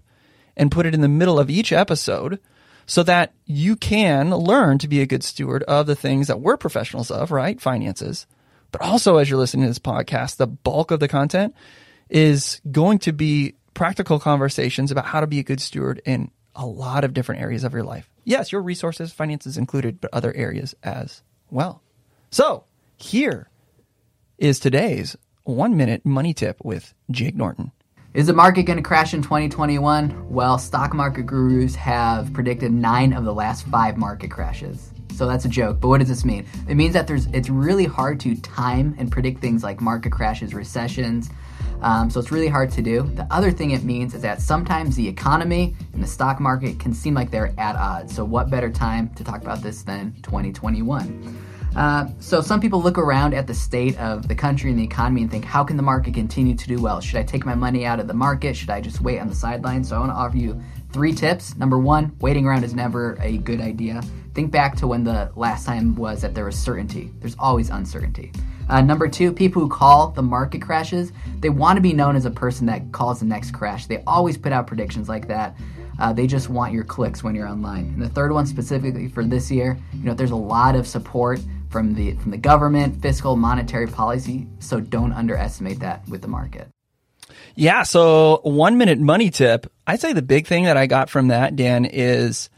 and 0.55 0.71
put 0.71 0.85
it 0.85 0.93
in 0.93 1.01
the 1.01 1.07
middle 1.07 1.39
of 1.39 1.49
each 1.49 1.71
episode 1.71 2.39
so 2.85 3.03
that 3.03 3.33
you 3.45 3.75
can 3.75 4.31
learn 4.31 4.77
to 4.79 4.87
be 4.87 5.01
a 5.01 5.05
good 5.05 5.23
steward 5.23 5.63
of 5.63 5.87
the 5.87 5.95
things 5.95 6.27
that 6.27 6.39
we're 6.39 6.57
professionals 6.57 7.11
of, 7.11 7.31
right? 7.31 7.59
Finances. 7.61 8.27
But 8.71 8.81
also, 8.81 9.17
as 9.17 9.29
you're 9.29 9.39
listening 9.39 9.63
to 9.63 9.69
this 9.69 9.79
podcast, 9.79 10.37
the 10.37 10.47
bulk 10.47 10.91
of 10.91 10.99
the 10.99 11.07
content 11.07 11.55
is 12.09 12.61
going 12.71 12.99
to 12.99 13.11
be 13.11 13.55
practical 13.73 14.19
conversations 14.19 14.91
about 14.91 15.05
how 15.05 15.21
to 15.21 15.27
be 15.27 15.39
a 15.39 15.43
good 15.43 15.61
steward 15.61 16.01
in 16.05 16.31
a 16.55 16.65
lot 16.65 17.03
of 17.03 17.13
different 17.13 17.41
areas 17.41 17.63
of 17.63 17.73
your 17.73 17.83
life. 17.83 18.09
Yes, 18.23 18.51
your 18.51 18.61
resources, 18.61 19.11
finances 19.11 19.57
included, 19.57 19.99
but 20.01 20.13
other 20.13 20.33
areas 20.33 20.75
as 20.83 21.23
well. 21.49 21.81
So, 22.29 22.65
here 22.97 23.49
is 24.37 24.59
today's 24.59 25.17
one 25.43 25.75
minute 25.75 26.05
money 26.05 26.33
tip 26.33 26.57
with 26.63 26.93
Jake 27.09 27.35
Norton. 27.35 27.71
Is 28.13 28.27
the 28.27 28.33
market 28.33 28.63
going 28.63 28.75
to 28.75 28.83
crash 28.83 29.13
in 29.13 29.21
2021? 29.21 30.29
Well, 30.29 30.57
stock 30.57 30.93
market 30.93 31.25
gurus 31.25 31.75
have 31.75 32.33
predicted 32.33 32.73
nine 32.73 33.13
of 33.13 33.23
the 33.23 33.33
last 33.33 33.65
five 33.67 33.95
market 33.95 34.29
crashes. 34.29 34.91
So 35.15 35.25
that's 35.25 35.45
a 35.45 35.49
joke. 35.49 35.79
But 35.79 35.87
what 35.87 35.99
does 35.99 36.09
this 36.09 36.25
mean? 36.25 36.45
It 36.67 36.75
means 36.75 36.91
that 36.91 37.07
there's 37.07 37.27
it's 37.27 37.49
really 37.49 37.85
hard 37.85 38.19
to 38.21 38.35
time 38.35 38.95
and 38.97 39.09
predict 39.09 39.39
things 39.39 39.63
like 39.63 39.79
market 39.79 40.11
crashes, 40.11 40.53
recessions. 40.53 41.29
Um, 41.81 42.09
so 42.09 42.19
it's 42.19 42.33
really 42.33 42.49
hard 42.49 42.69
to 42.71 42.81
do. 42.81 43.03
The 43.03 43.25
other 43.31 43.49
thing 43.49 43.71
it 43.71 43.85
means 43.85 44.13
is 44.13 44.21
that 44.23 44.41
sometimes 44.41 44.97
the 44.97 45.07
economy 45.07 45.73
and 45.93 46.03
the 46.03 46.07
stock 46.07 46.41
market 46.41 46.79
can 46.79 46.93
seem 46.93 47.13
like 47.13 47.31
they're 47.31 47.53
at 47.57 47.77
odds. 47.77 48.13
So 48.13 48.25
what 48.25 48.49
better 48.49 48.69
time 48.69 49.07
to 49.15 49.23
talk 49.23 49.41
about 49.41 49.63
this 49.63 49.83
than 49.83 50.11
2021? 50.23 51.50
Uh, 51.75 52.07
so 52.19 52.41
some 52.41 52.59
people 52.59 52.81
look 52.81 52.97
around 52.97 53.33
at 53.33 53.47
the 53.47 53.53
state 53.53 53.97
of 53.97 54.27
the 54.27 54.35
country 54.35 54.69
and 54.69 54.77
the 54.77 54.83
economy 54.83 55.21
and 55.21 55.31
think, 55.31 55.45
how 55.45 55.63
can 55.63 55.77
the 55.77 55.83
market 55.83 56.13
continue 56.13 56.53
to 56.53 56.67
do 56.67 56.81
well? 56.81 56.99
Should 56.99 57.17
I 57.17 57.23
take 57.23 57.45
my 57.45 57.55
money 57.55 57.85
out 57.85 57.99
of 57.99 58.07
the 58.07 58.13
market? 58.13 58.55
Should 58.55 58.69
I 58.69 58.81
just 58.81 59.01
wait 59.01 59.19
on 59.19 59.27
the 59.27 59.35
sidelines? 59.35 59.89
So 59.89 59.95
I 59.95 59.99
want 59.99 60.11
to 60.11 60.15
offer 60.15 60.37
you 60.37 60.61
three 60.91 61.13
tips. 61.13 61.55
Number 61.55 61.79
one, 61.79 62.15
waiting 62.19 62.45
around 62.45 62.63
is 62.63 62.75
never 62.75 63.17
a 63.21 63.37
good 63.37 63.61
idea. 63.61 64.01
Think 64.33 64.51
back 64.51 64.75
to 64.77 64.87
when 64.87 65.03
the 65.03 65.31
last 65.35 65.65
time 65.65 65.95
was 65.95 66.21
that 66.21 66.33
there 66.35 66.45
was 66.45 66.57
certainty. 66.57 67.11
There's 67.19 67.35
always 67.39 67.69
uncertainty. 67.69 68.31
Uh, 68.69 68.81
number 68.81 69.07
two, 69.07 69.33
people 69.33 69.61
who 69.61 69.69
call 69.69 70.11
the 70.11 70.21
market 70.21 70.61
crashes, 70.61 71.11
they 71.39 71.49
want 71.49 71.77
to 71.77 71.81
be 71.81 71.93
known 71.93 72.15
as 72.15 72.25
a 72.25 72.31
person 72.31 72.65
that 72.67 72.91
calls 72.91 73.19
the 73.19 73.25
next 73.25 73.51
crash. 73.51 73.85
They 73.85 74.03
always 74.07 74.37
put 74.37 74.53
out 74.53 74.67
predictions 74.67 75.09
like 75.09 75.27
that. 75.27 75.55
Uh, 75.99 76.13
they 76.13 76.25
just 76.25 76.49
want 76.49 76.73
your 76.73 76.83
clicks 76.83 77.23
when 77.23 77.35
you're 77.35 77.47
online. 77.47 77.85
And 77.85 78.01
the 78.01 78.09
third 78.09 78.31
one, 78.31 78.45
specifically 78.45 79.07
for 79.07 79.23
this 79.25 79.51
year, 79.51 79.77
you 79.93 80.03
know, 80.03 80.13
there's 80.13 80.31
a 80.31 80.35
lot 80.35 80.75
of 80.75 80.87
support 80.87 81.41
from 81.71 81.95
the 81.95 82.13
from 82.15 82.31
the 82.31 82.37
government, 82.37 83.01
fiscal, 83.01 83.35
monetary 83.35 83.87
policy. 83.87 84.47
So 84.59 84.79
don't 84.79 85.13
underestimate 85.13 85.79
that 85.79 86.07
with 86.07 86.21
the 86.21 86.27
market. 86.27 86.67
Yeah. 87.55 87.83
So 87.83 88.41
one 88.43 88.77
minute 88.77 88.99
money 88.99 89.29
tip. 89.29 89.71
I'd 89.87 90.01
say 90.01 90.13
the 90.13 90.21
big 90.21 90.47
thing 90.47 90.65
that 90.65 90.77
I 90.77 90.85
got 90.85 91.09
from 91.09 91.29
that, 91.29 91.55
Dan, 91.55 91.85
is 91.85 92.49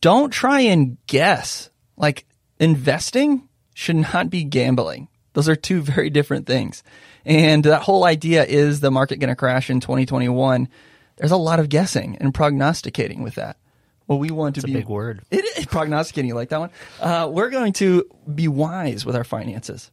don't 0.00 0.30
try 0.30 0.60
and 0.60 0.98
guess. 1.06 1.70
Like 1.96 2.26
investing 2.58 3.48
should 3.74 3.96
not 3.96 4.30
be 4.30 4.44
gambling. 4.44 5.08
Those 5.34 5.48
are 5.48 5.56
two 5.56 5.80
very 5.82 6.10
different 6.10 6.46
things. 6.46 6.82
And 7.24 7.64
that 7.64 7.82
whole 7.82 8.04
idea 8.04 8.44
is 8.44 8.80
the 8.80 8.90
market 8.90 9.18
going 9.18 9.28
to 9.28 9.36
crash 9.36 9.70
in 9.70 9.80
2021. 9.80 10.68
There's 11.16 11.30
a 11.30 11.36
lot 11.36 11.60
of 11.60 11.68
guessing 11.68 12.18
and 12.20 12.34
prognosticating 12.34 13.22
with 13.22 13.36
that. 13.36 13.56
Well, 14.06 14.18
we 14.18 14.30
want 14.30 14.56
to 14.56 14.60
It's 14.60 14.64
a 14.64 14.68
be 14.68 14.74
big 14.74 14.88
word. 14.88 15.22
It 15.30 15.58
is 15.58 15.66
prognosticating. 15.66 16.28
You 16.28 16.34
like 16.34 16.50
that 16.50 16.60
one? 16.60 16.70
Uh, 17.00 17.28
we're 17.30 17.50
going 17.50 17.72
to 17.74 18.04
be 18.32 18.48
wise 18.48 19.04
with 19.06 19.16
our 19.16 19.24
finances. 19.24 19.90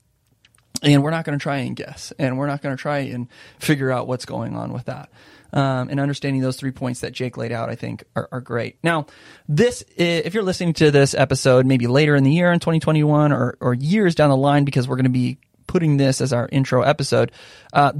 And 0.83 1.03
we're 1.03 1.11
not 1.11 1.25
going 1.25 1.37
to 1.37 1.41
try 1.41 1.57
and 1.57 1.75
guess. 1.75 2.11
And 2.17 2.37
we're 2.37 2.47
not 2.47 2.61
going 2.61 2.75
to 2.75 2.81
try 2.81 2.99
and 2.99 3.27
figure 3.59 3.91
out 3.91 4.07
what's 4.07 4.25
going 4.25 4.55
on 4.55 4.73
with 4.73 4.85
that. 4.85 5.09
Um, 5.53 5.89
and 5.89 5.99
understanding 5.99 6.41
those 6.41 6.55
three 6.55 6.71
points 6.71 7.01
that 7.01 7.11
Jake 7.11 7.37
laid 7.37 7.51
out, 7.51 7.69
I 7.69 7.75
think, 7.75 8.03
are, 8.15 8.27
are 8.31 8.41
great. 8.41 8.77
Now, 8.83 9.05
this, 9.47 9.83
if 9.95 10.33
you're 10.33 10.43
listening 10.43 10.73
to 10.75 10.91
this 10.91 11.13
episode 11.13 11.65
maybe 11.65 11.87
later 11.87 12.15
in 12.15 12.23
the 12.23 12.31
year 12.31 12.51
in 12.51 12.59
2021 12.59 13.31
or, 13.31 13.57
or 13.59 13.73
years 13.73 14.15
down 14.15 14.29
the 14.29 14.37
line, 14.37 14.63
because 14.63 14.87
we're 14.87 14.95
going 14.95 15.03
to 15.03 15.09
be 15.09 15.37
putting 15.67 15.97
this 15.97 16.21
as 16.21 16.33
our 16.33 16.47
intro 16.51 16.81
episode, 16.83 17.31
uh, 17.73 17.91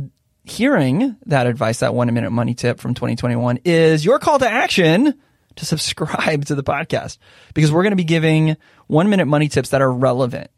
hearing 0.43 1.17
that 1.25 1.45
advice, 1.45 1.79
that 1.79 1.93
one 1.93 2.11
minute 2.13 2.31
money 2.31 2.53
tip 2.53 2.79
from 2.79 2.93
2021 2.93 3.59
is 3.65 4.03
your 4.03 4.17
call 4.17 4.39
to 4.39 4.49
action 4.49 5.19
to 5.58 5.65
subscribe 5.65 6.46
to 6.46 6.55
the 6.55 6.63
podcast 6.63 7.17
because 7.53 7.72
we're 7.72 7.84
going 7.84 7.91
to 7.91 7.98
be 7.98 8.03
giving 8.03 8.58
one 8.88 9.10
minute 9.10 9.25
money 9.25 9.48
tips 9.48 9.70
that 9.70 9.81
are 9.81 9.91
relevant. 9.91 10.50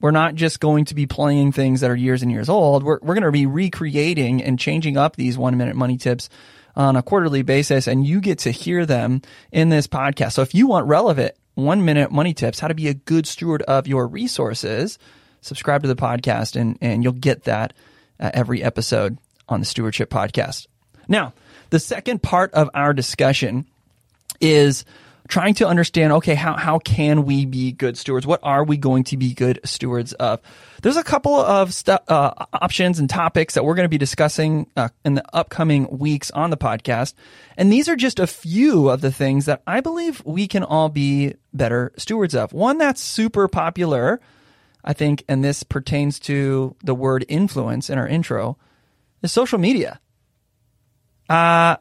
We're 0.00 0.10
not 0.10 0.34
just 0.34 0.60
going 0.60 0.84
to 0.86 0.94
be 0.94 1.06
playing 1.06 1.52
things 1.52 1.80
that 1.80 1.90
are 1.90 1.96
years 1.96 2.22
and 2.22 2.30
years 2.30 2.48
old. 2.48 2.82
We're, 2.82 2.98
we're 3.00 3.14
going 3.14 3.24
to 3.24 3.32
be 3.32 3.46
recreating 3.46 4.42
and 4.42 4.58
changing 4.58 4.96
up 4.96 5.16
these 5.16 5.38
one 5.38 5.56
minute 5.56 5.74
money 5.74 5.96
tips 5.96 6.28
on 6.74 6.96
a 6.96 7.02
quarterly 7.02 7.42
basis 7.42 7.86
and 7.86 8.06
you 8.06 8.20
get 8.20 8.40
to 8.40 8.50
hear 8.50 8.84
them 8.84 9.22
in 9.50 9.70
this 9.70 9.86
podcast. 9.86 10.32
So 10.32 10.42
if 10.42 10.54
you 10.54 10.66
want 10.66 10.86
relevant 10.86 11.34
one 11.54 11.84
minute 11.86 12.12
money 12.12 12.34
tips, 12.34 12.60
how 12.60 12.68
to 12.68 12.74
be 12.74 12.88
a 12.88 12.94
good 12.94 13.26
steward 13.26 13.62
of 13.62 13.86
your 13.86 14.06
resources, 14.06 14.98
subscribe 15.40 15.82
to 15.82 15.88
the 15.88 15.96
podcast 15.96 16.60
and, 16.60 16.76
and 16.82 17.02
you'll 17.02 17.14
get 17.14 17.44
that 17.44 17.72
uh, 18.20 18.30
every 18.34 18.62
episode 18.62 19.16
on 19.48 19.60
the 19.60 19.66
Stewardship 19.66 20.10
Podcast. 20.10 20.66
Now, 21.08 21.32
the 21.70 21.78
second 21.78 22.22
part 22.22 22.52
of 22.52 22.68
our 22.74 22.92
discussion 22.92 23.66
is 24.40 24.84
trying 25.28 25.54
to 25.54 25.66
understand 25.66 26.12
okay 26.12 26.34
how, 26.34 26.54
how 26.54 26.78
can 26.78 27.24
we 27.24 27.44
be 27.44 27.72
good 27.72 27.98
stewards? 27.98 28.26
What 28.26 28.40
are 28.42 28.64
we 28.64 28.76
going 28.76 29.04
to 29.04 29.16
be 29.16 29.34
good 29.34 29.60
stewards 29.64 30.12
of? 30.14 30.40
There's 30.82 30.96
a 30.96 31.04
couple 31.04 31.34
of 31.34 31.82
uh, 31.88 32.00
options 32.52 32.98
and 32.98 33.10
topics 33.10 33.54
that 33.54 33.64
we're 33.64 33.74
going 33.74 33.84
to 33.84 33.90
be 33.90 33.98
discussing 33.98 34.70
uh, 34.76 34.88
in 35.04 35.14
the 35.14 35.24
upcoming 35.34 35.98
weeks 35.98 36.30
on 36.30 36.50
the 36.50 36.56
podcast. 36.56 37.14
And 37.56 37.72
these 37.72 37.88
are 37.88 37.96
just 37.96 38.20
a 38.20 38.26
few 38.26 38.88
of 38.88 39.00
the 39.00 39.12
things 39.12 39.46
that 39.46 39.62
i 39.66 39.80
believe 39.80 40.22
we 40.24 40.46
can 40.46 40.62
all 40.62 40.88
be 40.88 41.34
better 41.52 41.92
stewards 41.96 42.34
of. 42.34 42.52
One 42.52 42.78
that's 42.78 43.02
super 43.02 43.48
popular 43.48 44.20
i 44.84 44.92
think 44.92 45.24
and 45.28 45.42
this 45.42 45.62
pertains 45.64 46.20
to 46.20 46.76
the 46.84 46.94
word 46.94 47.24
influence 47.28 47.90
in 47.90 47.98
our 47.98 48.06
intro 48.06 48.56
is 49.22 49.32
social 49.32 49.58
media. 49.58 50.00
Uh, 51.28 51.76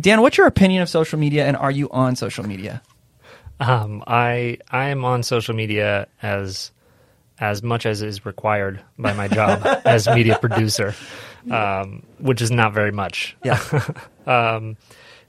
Dan, 0.00 0.22
what's 0.22 0.38
your 0.38 0.46
opinion 0.46 0.82
of 0.82 0.88
social 0.88 1.18
media, 1.18 1.46
and 1.46 1.56
are 1.56 1.70
you 1.70 1.90
on 1.90 2.14
social 2.16 2.46
media? 2.46 2.82
Um, 3.60 4.04
I 4.06 4.58
I 4.70 4.88
am 4.90 5.04
on 5.04 5.22
social 5.22 5.54
media 5.54 6.06
as 6.22 6.70
as 7.40 7.62
much 7.62 7.86
as 7.86 8.02
is 8.02 8.24
required 8.24 8.80
by 8.98 9.12
my 9.12 9.28
job 9.28 9.62
as 9.84 10.06
media 10.08 10.38
producer, 10.38 10.94
um, 11.50 12.02
which 12.18 12.40
is 12.42 12.50
not 12.50 12.72
very 12.72 12.92
much. 12.92 13.36
Yeah, 13.44 13.60
um, 14.26 14.76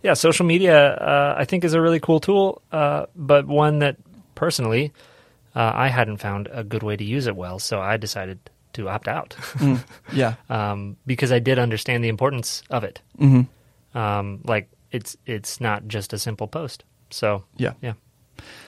yeah, 0.03 0.13
social 0.13 0.45
media 0.45 0.93
uh, 0.93 1.35
I 1.37 1.45
think 1.45 1.63
is 1.63 1.73
a 1.73 1.81
really 1.81 1.99
cool 1.99 2.19
tool, 2.19 2.61
uh, 2.71 3.07
but 3.15 3.47
one 3.47 3.79
that 3.79 3.97
personally 4.35 4.93
uh, 5.55 5.71
I 5.73 5.87
hadn't 5.87 6.17
found 6.17 6.47
a 6.51 6.63
good 6.63 6.83
way 6.83 6.95
to 6.95 7.03
use 7.03 7.25
it 7.25 7.35
well, 7.35 7.57
so 7.57 7.81
I 7.81 7.97
decided 7.97 8.39
to 8.73 8.87
opt 8.87 9.07
out 9.07 9.35
yeah, 10.13 10.35
um, 10.49 10.95
because 11.07 11.31
I 11.31 11.39
did 11.39 11.57
understand 11.57 12.03
the 12.03 12.09
importance 12.09 12.61
of 12.69 12.83
it. 12.83 13.01
Mhm. 13.19 13.47
Um, 13.93 14.41
like 14.45 14.69
it's 14.91 15.17
it's 15.25 15.59
not 15.61 15.87
just 15.87 16.13
a 16.13 16.19
simple 16.19 16.47
post. 16.47 16.83
So 17.09 17.43
yeah. 17.57 17.73
yeah. 17.81 17.93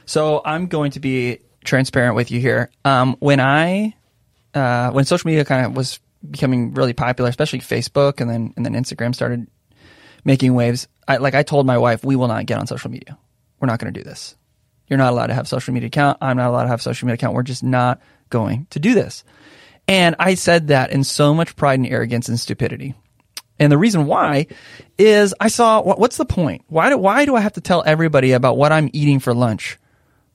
So 0.05 0.41
I'm 0.43 0.67
going 0.67 0.91
to 0.91 0.99
be 0.99 1.39
transparent 1.63 2.15
with 2.15 2.31
you 2.31 2.39
here. 2.39 2.69
Um, 2.83 3.15
when 3.19 3.39
I, 3.39 3.95
uh, 4.53 4.91
when 4.91 5.05
social 5.05 5.27
media 5.27 5.45
kind 5.45 5.65
of 5.65 5.75
was 5.75 5.99
becoming 6.29 6.73
really 6.73 6.93
popular, 6.93 7.29
especially 7.29 7.59
Facebook, 7.59 8.19
and 8.19 8.29
then 8.29 8.53
and 8.57 8.65
then 8.65 8.73
Instagram 8.73 9.15
started 9.15 9.47
making 10.23 10.53
waves. 10.53 10.87
I 11.07 11.17
like 11.17 11.35
I 11.35 11.43
told 11.43 11.65
my 11.65 11.77
wife, 11.77 12.03
we 12.03 12.15
will 12.15 12.27
not 12.27 12.45
get 12.45 12.59
on 12.59 12.67
social 12.67 12.91
media. 12.91 13.17
We're 13.59 13.67
not 13.67 13.79
going 13.79 13.93
to 13.93 13.99
do 13.99 14.03
this. 14.03 14.35
You're 14.87 14.97
not 14.97 15.13
allowed 15.13 15.27
to 15.27 15.33
have 15.33 15.47
social 15.47 15.73
media 15.73 15.87
account. 15.87 16.17
I'm 16.21 16.37
not 16.37 16.49
allowed 16.49 16.63
to 16.63 16.69
have 16.69 16.79
a 16.79 16.83
social 16.83 17.05
media 17.05 17.15
account. 17.15 17.33
We're 17.33 17.43
just 17.43 17.63
not 17.63 18.01
going 18.29 18.67
to 18.71 18.79
do 18.79 18.93
this. 18.93 19.23
And 19.87 20.15
I 20.19 20.35
said 20.35 20.67
that 20.67 20.91
in 20.91 21.03
so 21.03 21.33
much 21.33 21.55
pride 21.55 21.79
and 21.79 21.87
arrogance 21.87 22.27
and 22.27 22.39
stupidity. 22.39 22.95
And 23.61 23.71
the 23.71 23.77
reason 23.77 24.07
why 24.07 24.47
is 24.97 25.35
I 25.39 25.47
saw 25.47 25.83
what, 25.83 25.99
what's 25.99 26.17
the 26.17 26.25
point? 26.25 26.63
Why 26.67 26.89
do, 26.89 26.97
why 26.97 27.25
do 27.25 27.35
I 27.35 27.41
have 27.41 27.53
to 27.53 27.61
tell 27.61 27.83
everybody 27.85 28.31
about 28.31 28.57
what 28.57 28.71
I'm 28.71 28.89
eating 28.91 29.19
for 29.19 29.35
lunch 29.35 29.77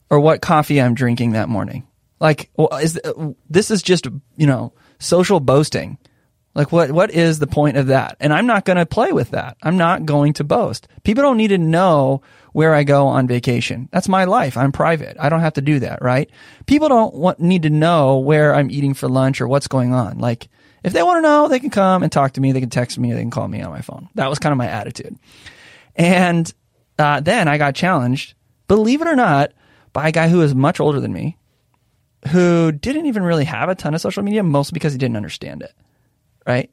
or 0.08 0.20
what 0.20 0.40
coffee 0.40 0.80
I'm 0.80 0.94
drinking 0.94 1.32
that 1.32 1.48
morning? 1.48 1.88
Like, 2.20 2.50
is 2.80 2.96
uh, 3.04 3.32
this 3.50 3.72
is 3.72 3.82
just 3.82 4.06
you 4.36 4.46
know 4.46 4.72
social 5.00 5.40
boasting? 5.40 5.98
Like, 6.54 6.70
what 6.70 6.92
what 6.92 7.10
is 7.10 7.40
the 7.40 7.48
point 7.48 7.76
of 7.76 7.88
that? 7.88 8.16
And 8.20 8.32
I'm 8.32 8.46
not 8.46 8.64
going 8.64 8.78
to 8.78 8.86
play 8.86 9.10
with 9.10 9.32
that. 9.32 9.56
I'm 9.60 9.76
not 9.76 10.06
going 10.06 10.34
to 10.34 10.44
boast. 10.44 10.86
People 11.02 11.22
don't 11.22 11.36
need 11.36 11.48
to 11.48 11.58
know 11.58 12.22
where 12.52 12.76
I 12.76 12.84
go 12.84 13.08
on 13.08 13.26
vacation. 13.26 13.88
That's 13.90 14.08
my 14.08 14.24
life. 14.24 14.56
I'm 14.56 14.70
private. 14.70 15.16
I 15.18 15.30
don't 15.30 15.40
have 15.40 15.54
to 15.54 15.60
do 15.60 15.80
that, 15.80 16.00
right? 16.00 16.30
People 16.66 16.88
don't 16.88 17.12
want, 17.12 17.40
need 17.40 17.64
to 17.64 17.70
know 17.70 18.18
where 18.18 18.54
I'm 18.54 18.70
eating 18.70 18.94
for 18.94 19.08
lunch 19.08 19.40
or 19.40 19.48
what's 19.48 19.66
going 19.66 19.92
on. 19.92 20.18
Like, 20.18 20.48
if 20.86 20.92
they 20.92 21.02
want 21.02 21.18
to 21.18 21.22
know, 21.22 21.48
they 21.48 21.58
can 21.58 21.68
come 21.70 22.02
and 22.04 22.12
talk 22.12 22.32
to 22.34 22.40
me. 22.40 22.52
They 22.52 22.60
can 22.60 22.70
text 22.70 22.96
me. 22.96 23.12
They 23.12 23.20
can 23.20 23.30
call 23.30 23.48
me 23.48 23.60
on 23.60 23.70
my 23.72 23.80
phone. 23.80 24.08
That 24.14 24.30
was 24.30 24.38
kind 24.38 24.52
of 24.52 24.56
my 24.56 24.68
attitude. 24.68 25.18
And 25.96 26.50
uh, 26.98 27.20
then 27.20 27.48
I 27.48 27.58
got 27.58 27.74
challenged, 27.74 28.34
believe 28.68 29.02
it 29.02 29.08
or 29.08 29.16
not, 29.16 29.52
by 29.92 30.08
a 30.08 30.12
guy 30.12 30.28
who 30.28 30.42
is 30.42 30.54
much 30.54 30.78
older 30.78 31.00
than 31.00 31.12
me, 31.12 31.36
who 32.28 32.70
didn't 32.70 33.06
even 33.06 33.24
really 33.24 33.44
have 33.44 33.68
a 33.68 33.74
ton 33.74 33.94
of 33.94 34.00
social 34.00 34.22
media, 34.22 34.42
mostly 34.44 34.74
because 34.74 34.92
he 34.92 34.98
didn't 34.98 35.16
understand 35.16 35.62
it. 35.62 35.72
Right. 36.46 36.70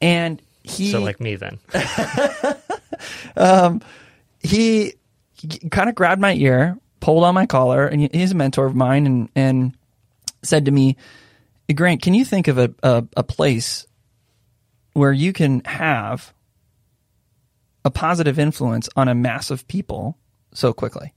And 0.00 0.40
he 0.62 0.92
So 0.92 1.00
like 1.00 1.18
me 1.18 1.34
then. 1.34 1.58
he, 4.40 4.94
he 5.32 5.58
kind 5.70 5.88
of 5.88 5.96
grabbed 5.96 6.20
my 6.20 6.34
ear, 6.34 6.78
pulled 7.00 7.24
on 7.24 7.34
my 7.34 7.46
collar, 7.46 7.88
and 7.88 8.08
he's 8.14 8.30
a 8.30 8.36
mentor 8.36 8.66
of 8.66 8.76
mine, 8.76 9.06
and 9.06 9.28
and 9.34 9.76
said 10.42 10.64
to 10.66 10.70
me, 10.70 10.96
"Grant, 11.72 12.02
can 12.02 12.14
you 12.14 12.24
think 12.24 12.48
of 12.48 12.58
a 12.58 12.74
a, 12.82 13.04
a 13.16 13.22
place 13.22 13.86
where 14.94 15.12
you 15.12 15.32
can 15.32 15.62
have 15.64 16.32
a 17.84 17.90
positive 17.90 18.38
influence 18.38 18.88
on 18.96 19.08
a 19.08 19.14
mass 19.14 19.50
of 19.50 19.66
people 19.68 20.18
so 20.52 20.72
quickly?" 20.72 21.12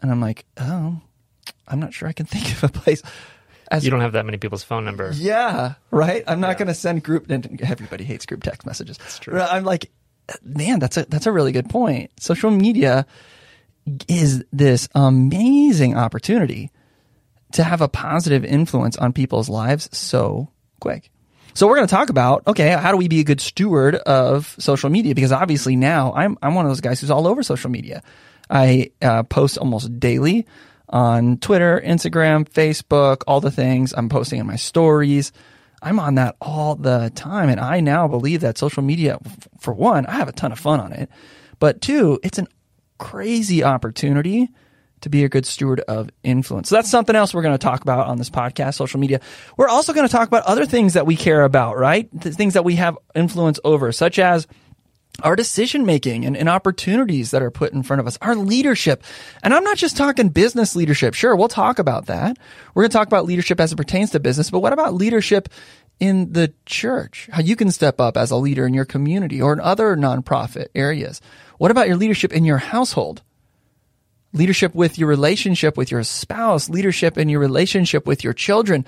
And 0.00 0.10
I'm 0.10 0.20
like, 0.20 0.44
"Oh, 0.58 1.00
I'm 1.66 1.80
not 1.80 1.92
sure 1.94 2.08
I 2.08 2.12
can 2.12 2.26
think 2.34 2.50
of 2.52 2.64
a 2.64 2.68
place." 2.68 3.02
As 3.70 3.84
You 3.84 3.90
don't 3.90 4.00
have 4.00 4.12
that 4.12 4.24
many 4.24 4.38
people's 4.38 4.64
phone 4.64 4.86
number. 4.86 5.12
yeah, 5.14 5.74
right. 5.90 6.24
I'm 6.26 6.40
not 6.40 6.56
going 6.56 6.68
to 6.68 6.74
send 6.74 7.04
group. 7.04 7.30
And 7.30 7.60
everybody 7.60 8.02
hates 8.02 8.24
group 8.24 8.42
text 8.42 8.64
messages. 8.64 8.96
That's 8.96 9.18
true. 9.18 9.38
I'm 9.38 9.64
like, 9.64 9.90
man, 10.42 10.78
that's 10.78 10.96
a 10.96 11.04
that's 11.04 11.26
a 11.26 11.32
really 11.32 11.52
good 11.52 11.68
point. 11.68 12.10
Social 12.18 12.50
media 12.50 13.04
is 14.08 14.42
this 14.52 14.88
amazing 14.94 15.96
opportunity 15.98 16.70
to 17.52 17.64
have 17.64 17.80
a 17.80 17.88
positive 17.88 18.44
influence 18.44 18.96
on 18.96 19.12
people's 19.12 19.48
lives 19.48 19.88
so 19.96 20.48
quick. 20.80 21.10
So 21.54 21.66
we're 21.66 21.76
going 21.76 21.88
to 21.88 21.94
talk 21.94 22.10
about 22.10 22.46
okay, 22.46 22.68
how 22.70 22.92
do 22.92 22.96
we 22.96 23.08
be 23.08 23.20
a 23.20 23.24
good 23.24 23.40
steward 23.40 23.96
of 23.96 24.54
social 24.58 24.90
media? 24.90 25.14
Because 25.14 25.32
obviously 25.32 25.76
now 25.76 26.12
I'm 26.14 26.38
I'm 26.42 26.54
one 26.54 26.64
of 26.64 26.70
those 26.70 26.80
guys 26.80 27.00
who's 27.00 27.10
all 27.10 27.26
over 27.26 27.42
social 27.42 27.70
media. 27.70 28.02
I 28.48 28.92
uh, 29.02 29.24
post 29.24 29.58
almost 29.58 29.98
daily 29.98 30.46
on 30.88 31.38
Twitter, 31.38 31.82
Instagram, 31.84 32.48
Facebook, 32.48 33.22
all 33.26 33.40
the 33.40 33.50
things. 33.50 33.92
I'm 33.96 34.08
posting 34.08 34.40
in 34.40 34.46
my 34.46 34.56
stories. 34.56 35.32
I'm 35.82 36.00
on 36.00 36.16
that 36.16 36.36
all 36.40 36.74
the 36.74 37.10
time. 37.14 37.48
And 37.48 37.60
I 37.60 37.80
now 37.80 38.08
believe 38.08 38.40
that 38.40 38.58
social 38.58 38.82
media, 38.82 39.18
for 39.60 39.72
one, 39.72 40.06
I 40.06 40.12
have 40.12 40.28
a 40.28 40.32
ton 40.32 40.52
of 40.52 40.58
fun 40.58 40.80
on 40.80 40.92
it. 40.92 41.10
But 41.58 41.80
two, 41.80 42.18
it's 42.22 42.38
an 42.38 42.48
crazy 42.98 43.62
opportunity 43.62 44.50
to 45.00 45.08
be 45.08 45.24
a 45.24 45.28
good 45.28 45.46
steward 45.46 45.80
of 45.80 46.10
influence. 46.22 46.68
So 46.68 46.74
that's 46.76 46.90
something 46.90 47.16
else 47.16 47.34
we're 47.34 47.42
going 47.42 47.54
to 47.54 47.58
talk 47.58 47.82
about 47.82 48.06
on 48.06 48.18
this 48.18 48.30
podcast, 48.30 48.74
social 48.74 49.00
media. 49.00 49.20
We're 49.56 49.68
also 49.68 49.92
going 49.92 50.06
to 50.06 50.12
talk 50.12 50.28
about 50.28 50.44
other 50.44 50.66
things 50.66 50.94
that 50.94 51.06
we 51.06 51.16
care 51.16 51.44
about, 51.44 51.76
right? 51.76 52.08
The 52.12 52.30
things 52.30 52.54
that 52.54 52.64
we 52.64 52.76
have 52.76 52.98
influence 53.14 53.60
over, 53.64 53.92
such 53.92 54.18
as 54.18 54.46
our 55.22 55.34
decision 55.34 55.84
making 55.84 56.24
and, 56.24 56.36
and 56.36 56.48
opportunities 56.48 57.32
that 57.32 57.42
are 57.42 57.50
put 57.50 57.72
in 57.72 57.82
front 57.82 58.00
of 58.00 58.06
us, 58.06 58.18
our 58.22 58.36
leadership. 58.36 59.02
And 59.42 59.52
I'm 59.52 59.64
not 59.64 59.76
just 59.76 59.96
talking 59.96 60.28
business 60.28 60.76
leadership. 60.76 61.14
Sure, 61.14 61.34
we'll 61.34 61.48
talk 61.48 61.78
about 61.78 62.06
that. 62.06 62.38
We're 62.74 62.82
going 62.84 62.90
to 62.90 62.96
talk 62.96 63.08
about 63.08 63.24
leadership 63.24 63.60
as 63.60 63.72
it 63.72 63.76
pertains 63.76 64.10
to 64.10 64.20
business, 64.20 64.50
but 64.50 64.60
what 64.60 64.72
about 64.72 64.94
leadership 64.94 65.48
in 65.98 66.32
the 66.32 66.54
church? 66.66 67.28
How 67.32 67.40
you 67.40 67.56
can 67.56 67.70
step 67.72 68.00
up 68.00 68.16
as 68.16 68.30
a 68.30 68.36
leader 68.36 68.66
in 68.66 68.74
your 68.74 68.84
community 68.84 69.42
or 69.42 69.52
in 69.52 69.60
other 69.60 69.96
nonprofit 69.96 70.68
areas. 70.74 71.20
What 71.58 71.72
about 71.72 71.88
your 71.88 71.96
leadership 71.96 72.32
in 72.32 72.44
your 72.44 72.58
household? 72.58 73.22
Leadership 74.32 74.74
with 74.74 74.98
your 74.98 75.08
relationship 75.08 75.76
with 75.76 75.90
your 75.90 76.02
spouse, 76.04 76.68
leadership 76.68 77.16
in 77.16 77.28
your 77.28 77.40
relationship 77.40 78.06
with 78.06 78.22
your 78.22 78.32
children, 78.32 78.84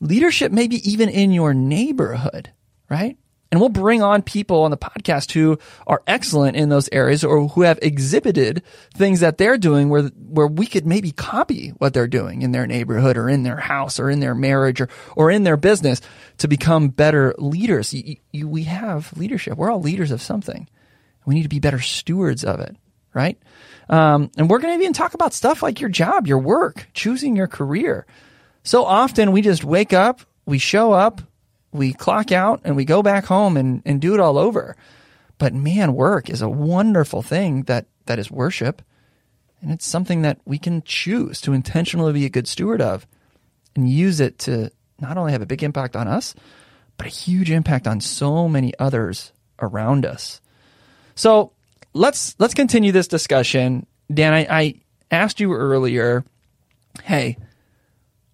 leadership 0.00 0.52
maybe 0.52 0.76
even 0.88 1.08
in 1.08 1.32
your 1.32 1.54
neighborhood, 1.54 2.50
right? 2.90 3.16
And 3.54 3.60
we'll 3.60 3.70
bring 3.70 4.02
on 4.02 4.22
people 4.22 4.62
on 4.64 4.72
the 4.72 4.76
podcast 4.76 5.30
who 5.30 5.60
are 5.86 6.02
excellent 6.08 6.56
in 6.56 6.70
those 6.70 6.88
areas 6.90 7.22
or 7.22 7.46
who 7.46 7.62
have 7.62 7.78
exhibited 7.82 8.64
things 8.94 9.20
that 9.20 9.38
they're 9.38 9.58
doing 9.58 9.88
where, 9.88 10.08
where 10.08 10.48
we 10.48 10.66
could 10.66 10.84
maybe 10.86 11.12
copy 11.12 11.68
what 11.78 11.94
they're 11.94 12.08
doing 12.08 12.42
in 12.42 12.50
their 12.50 12.66
neighborhood 12.66 13.16
or 13.16 13.28
in 13.28 13.44
their 13.44 13.58
house 13.58 14.00
or 14.00 14.10
in 14.10 14.18
their 14.18 14.34
marriage 14.34 14.80
or, 14.80 14.88
or 15.14 15.30
in 15.30 15.44
their 15.44 15.56
business 15.56 16.00
to 16.38 16.48
become 16.48 16.88
better 16.88 17.32
leaders. 17.38 17.94
You, 17.94 18.16
you, 18.32 18.48
we 18.48 18.64
have 18.64 19.16
leadership. 19.16 19.56
We're 19.56 19.70
all 19.70 19.80
leaders 19.80 20.10
of 20.10 20.20
something. 20.20 20.68
We 21.24 21.36
need 21.36 21.44
to 21.44 21.48
be 21.48 21.60
better 21.60 21.80
stewards 21.80 22.44
of 22.44 22.58
it, 22.58 22.76
right? 23.14 23.38
Um, 23.88 24.30
and 24.36 24.50
we're 24.50 24.58
going 24.58 24.78
to 24.78 24.82
even 24.82 24.92
talk 24.92 25.14
about 25.14 25.32
stuff 25.32 25.62
like 25.62 25.80
your 25.80 25.90
job, 25.90 26.26
your 26.26 26.38
work, 26.38 26.88
choosing 26.94 27.36
your 27.36 27.46
career. 27.46 28.06
So 28.62 28.84
often 28.84 29.32
we 29.32 29.42
just 29.42 29.64
wake 29.64 29.92
up, 29.92 30.20
we 30.46 30.58
show 30.58 30.92
up, 30.92 31.20
we 31.72 31.92
clock 31.92 32.32
out 32.32 32.60
and 32.64 32.76
we 32.76 32.84
go 32.84 33.02
back 33.02 33.24
home 33.26 33.56
and, 33.56 33.82
and 33.84 34.00
do 34.00 34.14
it 34.14 34.20
all 34.20 34.38
over. 34.38 34.76
But 35.38 35.54
man, 35.54 35.94
work 35.94 36.30
is 36.30 36.42
a 36.42 36.48
wonderful 36.48 37.22
thing 37.22 37.62
that, 37.64 37.86
that 38.06 38.18
is 38.18 38.30
worship. 38.30 38.82
And 39.60 39.72
it's 39.72 39.86
something 39.86 40.22
that 40.22 40.38
we 40.44 40.58
can 40.58 40.82
choose 40.82 41.40
to 41.42 41.52
intentionally 41.52 42.12
be 42.12 42.26
a 42.26 42.30
good 42.30 42.46
steward 42.46 42.80
of 42.80 43.06
and 43.74 43.88
use 43.88 44.20
it 44.20 44.38
to 44.40 44.70
not 45.00 45.18
only 45.18 45.32
have 45.32 45.42
a 45.42 45.46
big 45.46 45.62
impact 45.62 45.96
on 45.96 46.06
us, 46.06 46.34
but 46.96 47.06
a 47.06 47.10
huge 47.10 47.50
impact 47.50 47.86
on 47.86 48.00
so 48.00 48.48
many 48.48 48.72
others 48.78 49.32
around 49.58 50.06
us. 50.06 50.40
So 51.14 51.52
let's 51.94 52.34
let's 52.38 52.54
continue 52.54 52.92
this 52.92 53.08
discussion. 53.08 53.86
Dan, 54.12 54.34
I, 54.34 54.46
I 54.50 54.74
asked 55.10 55.40
you 55.40 55.54
earlier, 55.54 56.24
hey, 57.02 57.38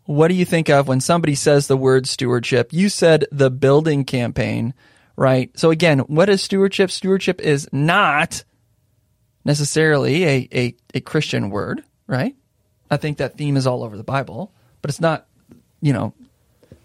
what 0.05 0.29
do 0.29 0.35
you 0.35 0.45
think 0.45 0.69
of 0.69 0.89
when 0.89 1.01
somebody 1.01 1.37
says 1.37 1.69
the 1.69 1.77
word 1.77 2.09
stewardship? 2.09 2.73
You 2.73 2.89
said 2.89 3.27
the 3.31 3.51
building 3.51 4.05
campaign, 4.05 4.75
right? 5.15 5.57
So 5.57 5.71
again, 5.71 6.01
what 6.01 6.29
is 6.29 6.43
stewardship? 6.43 6.91
Stewardship 6.91 7.41
is 7.41 7.69
not 7.71 8.43
necessarily 9.45 10.25
a, 10.25 10.49
a, 10.53 10.75
a 10.95 11.01
Christian 11.01 11.51
word, 11.51 11.85
right? 12.09 12.35
I 12.91 12.97
think 12.97 13.19
that 13.19 13.39
theme 13.39 13.57
is 13.57 13.67
all 13.67 13.85
over 13.85 13.97
the 13.97 14.03
Bible, 14.03 14.53
but 14.83 14.91
it's 14.91 15.01
not, 15.01 15.27
you 15.81 15.93
know, 15.93 16.13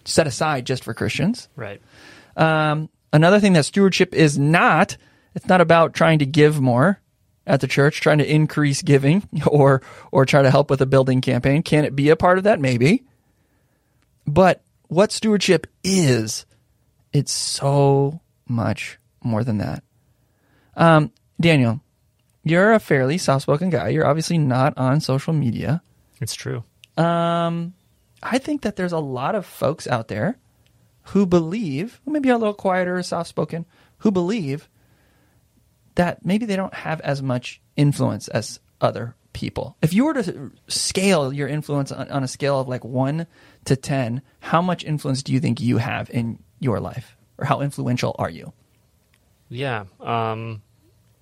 set 0.05 0.27
aside 0.27 0.65
just 0.65 0.83
for 0.83 0.93
Christians. 0.93 1.49
Right. 1.55 1.81
Um, 2.37 2.89
another 3.11 3.39
thing 3.39 3.53
that 3.53 3.65
stewardship 3.65 4.13
is 4.13 4.37
not, 4.37 4.97
it's 5.35 5.47
not 5.47 5.61
about 5.61 5.93
trying 5.93 6.19
to 6.19 6.25
give 6.25 6.59
more 6.59 6.99
at 7.45 7.61
the 7.61 7.67
church, 7.67 8.01
trying 8.01 8.17
to 8.17 8.31
increase 8.31 8.81
giving 8.81 9.27
or 9.47 9.81
or 10.11 10.25
try 10.25 10.41
to 10.41 10.51
help 10.51 10.69
with 10.69 10.81
a 10.81 10.85
building 10.85 11.21
campaign. 11.21 11.61
Can 11.61 11.85
it 11.85 11.95
be 11.95 12.09
a 12.09 12.15
part 12.15 12.37
of 12.37 12.45
that? 12.45 12.59
Maybe. 12.59 13.03
But 14.25 14.63
what 14.87 15.11
stewardship 15.11 15.67
is, 15.83 16.45
it's 17.13 17.31
so 17.31 18.21
much 18.47 18.97
more 19.23 19.43
than 19.43 19.59
that. 19.59 19.83
Um, 20.75 21.11
Daniel, 21.39 21.81
you're 22.43 22.73
a 22.73 22.79
fairly 22.79 23.17
soft 23.17 23.43
spoken 23.43 23.69
guy. 23.69 23.89
You're 23.89 24.07
obviously 24.07 24.37
not 24.37 24.77
on 24.77 24.99
social 25.01 25.33
media. 25.33 25.81
It's 26.21 26.33
true. 26.33 26.63
Um, 26.97 27.73
I 28.23 28.37
think 28.37 28.61
that 28.61 28.75
there's 28.75 28.93
a 28.93 28.99
lot 28.99 29.35
of 29.35 29.45
folks 29.45 29.87
out 29.87 30.07
there 30.07 30.37
who 31.09 31.25
believe, 31.25 32.01
who 32.05 32.11
maybe 32.11 32.29
are 32.31 32.35
a 32.35 32.37
little 32.37 32.53
quieter, 32.53 32.97
or 32.97 33.03
soft 33.03 33.29
spoken, 33.29 33.65
who 33.99 34.11
believe 34.11 34.67
that 35.95 36.25
maybe 36.25 36.45
they 36.45 36.55
don't 36.55 36.73
have 36.73 37.01
as 37.01 37.21
much 37.21 37.61
influence 37.75 38.27
as 38.27 38.59
other 38.81 39.15
people. 39.33 39.75
If 39.81 39.93
you 39.93 40.05
were 40.05 40.13
to 40.13 40.51
scale 40.67 41.33
your 41.33 41.47
influence 41.47 41.91
on, 41.91 42.09
on, 42.09 42.23
a 42.23 42.27
scale 42.27 42.59
of 42.59 42.67
like 42.67 42.85
one 42.85 43.27
to 43.65 43.75
10, 43.75 44.21
how 44.39 44.61
much 44.61 44.83
influence 44.83 45.23
do 45.23 45.33
you 45.33 45.39
think 45.39 45.59
you 45.59 45.77
have 45.77 46.09
in 46.09 46.39
your 46.59 46.79
life? 46.79 47.17
Or 47.37 47.45
how 47.45 47.59
influential 47.59 48.15
are 48.17 48.29
you? 48.29 48.53
Yeah. 49.49 49.85
Um, 49.99 50.61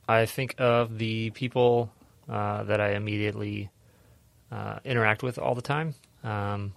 I 0.08 0.28
think 0.28 0.56
of 0.60 0.98
the 0.98 1.32
people 1.32 1.92
uh, 2.30 2.64
that 2.64 2.80
I 2.80 2.92
immediately 2.92 3.72
uh, 4.52 4.80
interact 4.86 5.24
with 5.24 5.40
all 5.40 5.56
the 5.56 5.62
time. 5.62 5.96
Um, 6.24 6.74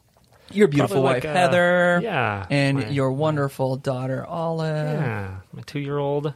your 0.53 0.69
beautiful 0.69 1.03
wife, 1.03 1.25
like, 1.25 1.25
uh, 1.25 1.33
Heather. 1.35 2.01
Yeah. 2.03 2.47
And 2.51 2.79
my, 2.79 2.89
your 2.89 3.13
wonderful 3.13 3.77
daughter, 3.77 4.25
Olive. 4.25 5.01
Yeah. 5.01 5.37
My 5.53 5.63
two 5.63 5.81
year 5.81 5.99
old, 5.99 6.33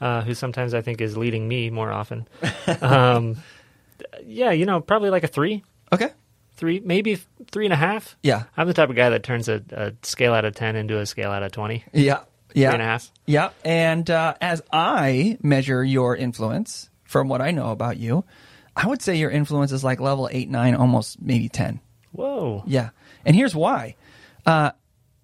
uh, 0.00 0.22
who 0.22 0.34
sometimes 0.34 0.74
I 0.74 0.82
think 0.82 1.00
is 1.00 1.16
leading 1.16 1.46
me 1.48 1.70
more 1.70 1.90
often. 1.90 2.28
um, 2.80 3.36
yeah, 4.24 4.50
you 4.50 4.66
know, 4.66 4.80
probably 4.80 5.10
like 5.10 5.24
a 5.24 5.28
three. 5.28 5.64
Okay. 5.92 6.10
Three, 6.56 6.80
maybe 6.80 7.18
three 7.50 7.66
and 7.66 7.72
a 7.72 7.76
half. 7.76 8.16
Yeah. 8.22 8.44
I'm 8.56 8.66
the 8.66 8.74
type 8.74 8.88
of 8.88 8.96
guy 8.96 9.10
that 9.10 9.22
turns 9.22 9.48
a, 9.48 9.62
a 9.70 9.92
scale 10.02 10.32
out 10.32 10.44
of 10.44 10.54
10 10.54 10.74
into 10.76 10.98
a 10.98 11.04
scale 11.06 11.30
out 11.30 11.42
of 11.42 11.52
20. 11.52 11.84
Yeah. 11.92 12.20
Yeah. 12.54 12.70
Three 12.70 12.74
and 12.74 12.82
a 12.82 12.86
half. 12.86 13.12
Yeah. 13.26 13.50
And 13.64 14.08
uh, 14.10 14.34
as 14.40 14.62
I 14.72 15.36
measure 15.42 15.84
your 15.84 16.16
influence 16.16 16.88
from 17.04 17.28
what 17.28 17.42
I 17.42 17.50
know 17.50 17.72
about 17.72 17.98
you, 17.98 18.24
I 18.74 18.86
would 18.86 19.02
say 19.02 19.16
your 19.16 19.30
influence 19.30 19.70
is 19.72 19.84
like 19.84 20.00
level 20.00 20.28
eight, 20.32 20.48
nine, 20.48 20.74
almost 20.74 21.20
maybe 21.20 21.48
10. 21.50 21.80
Whoa. 22.12 22.62
Yeah. 22.66 22.90
And 23.26 23.36
here's 23.36 23.54
why. 23.54 23.96
Uh, 24.46 24.70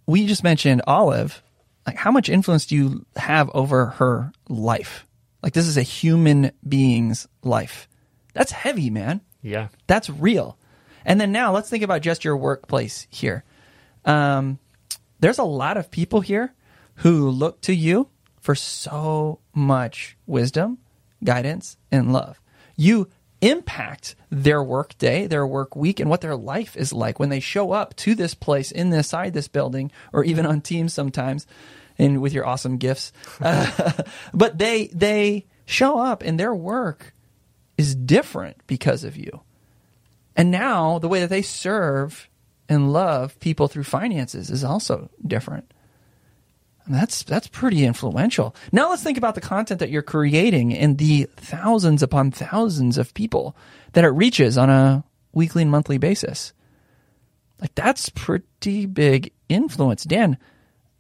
we 0.07 0.27
just 0.27 0.45
mentioned 0.45 0.83
Olive. 0.87 1.43
Like, 1.87 1.97
how 1.97 2.11
much 2.11 2.29
influence 2.29 2.67
do 2.67 2.77
you 2.77 3.07
have 3.17 3.51
over 3.55 3.87
her 3.87 4.33
life? 4.49 5.07
Like, 5.43 5.53
this 5.53 5.67
is 5.67 5.77
a 5.77 5.83
human 5.83 6.53
being's 6.67 7.27
life. 7.43 7.89
That's 8.35 8.53
heavy, 8.53 8.91
man. 8.91 9.21
Yeah. 9.43 9.69
That's 9.87 10.09
real. 10.09 10.57
And 11.05 11.21
then 11.21 11.33
now 11.33 11.53
let's 11.53 11.69
think 11.69 11.83
about 11.83 12.03
just 12.03 12.25
your 12.25 12.37
workplace 12.37 13.07
here. 13.11 13.45
Um, 14.05 14.59
there's 15.21 15.39
a 15.39 15.45
lot 15.45 15.77
of 15.77 15.91
people 15.91 16.21
here 16.21 16.55
who 16.97 17.29
look 17.31 17.61
to 17.63 17.75
you 17.75 18.09
for 18.41 18.55
so 18.55 19.41
much 19.55 20.17
wisdom, 20.27 20.79
guidance, 21.23 21.77
and 21.91 22.13
love. 22.13 22.41
You 22.77 23.09
impact 23.43 24.15
their 24.31 24.63
work 24.63 24.97
day, 24.97 25.27
their 25.27 25.47
work 25.47 25.77
week, 25.77 26.01
and 26.01 26.09
what 26.09 26.23
their 26.23 26.37
life 26.37 26.77
is 26.77 26.93
like 26.93 27.19
when 27.19 27.29
they 27.29 27.41
show 27.41 27.73
up 27.73 27.95
to 27.97 28.15
this 28.15 28.35
place 28.35 28.71
in 28.71 28.89
this 28.91 29.09
side 29.09 29.35
this 29.35 29.49
building, 29.49 29.93
or 30.13 30.25
even 30.25 30.47
on 30.47 30.63
teams 30.63 30.95
sometimes, 30.95 31.47
and 31.99 32.23
with 32.23 32.33
your 32.33 32.47
awesome 32.47 32.79
gifts. 32.79 33.13
Uh, 33.41 33.93
but 34.33 34.59
they 34.59 34.87
they 34.89 35.45
show 35.67 35.99
up 35.99 36.23
and 36.23 36.39
their 36.39 36.55
work 36.55 37.13
is 37.77 37.95
different 37.95 38.57
because 38.67 39.03
of 39.03 39.17
you. 39.17 39.43
And 40.37 40.51
now 40.51 40.99
the 40.99 41.09
way 41.09 41.21
that 41.21 41.31
they 41.31 41.43
serve 41.43 42.29
and 42.69 42.93
love 42.93 43.39
people 43.41 43.69
through 43.69 43.85
finances 43.85 44.51
is 44.51 44.63
also 44.63 45.11
different. 45.27 45.72
And 46.85 46.95
that's 46.95 47.23
that's 47.23 47.47
pretty 47.47 47.85
influential. 47.85 48.57
Now 48.73 48.91
let's 48.91 49.03
think 49.03 49.19
about 49.19 49.35
the 49.35 49.41
content 49.41 49.81
that 49.81 49.91
you're 49.91 50.03
creating 50.03 50.75
and 50.75 50.99
the 50.99 51.29
thousands 51.37 52.03
upon 52.03 52.33
thousands 52.33 52.99
of 52.99 53.15
people 53.15 53.57
that 53.93 54.05
it 54.05 54.09
reaches 54.09 54.59
on 54.59 54.69
a 54.69 55.05
weekly 55.33 55.63
and 55.63 55.71
monthly 55.71 55.99
basis. 55.99 56.53
Like 57.61 57.75
that's 57.77 58.09
pretty 58.09 58.87
big 58.87 59.33
influence. 59.49 60.03
Dan, 60.05 60.39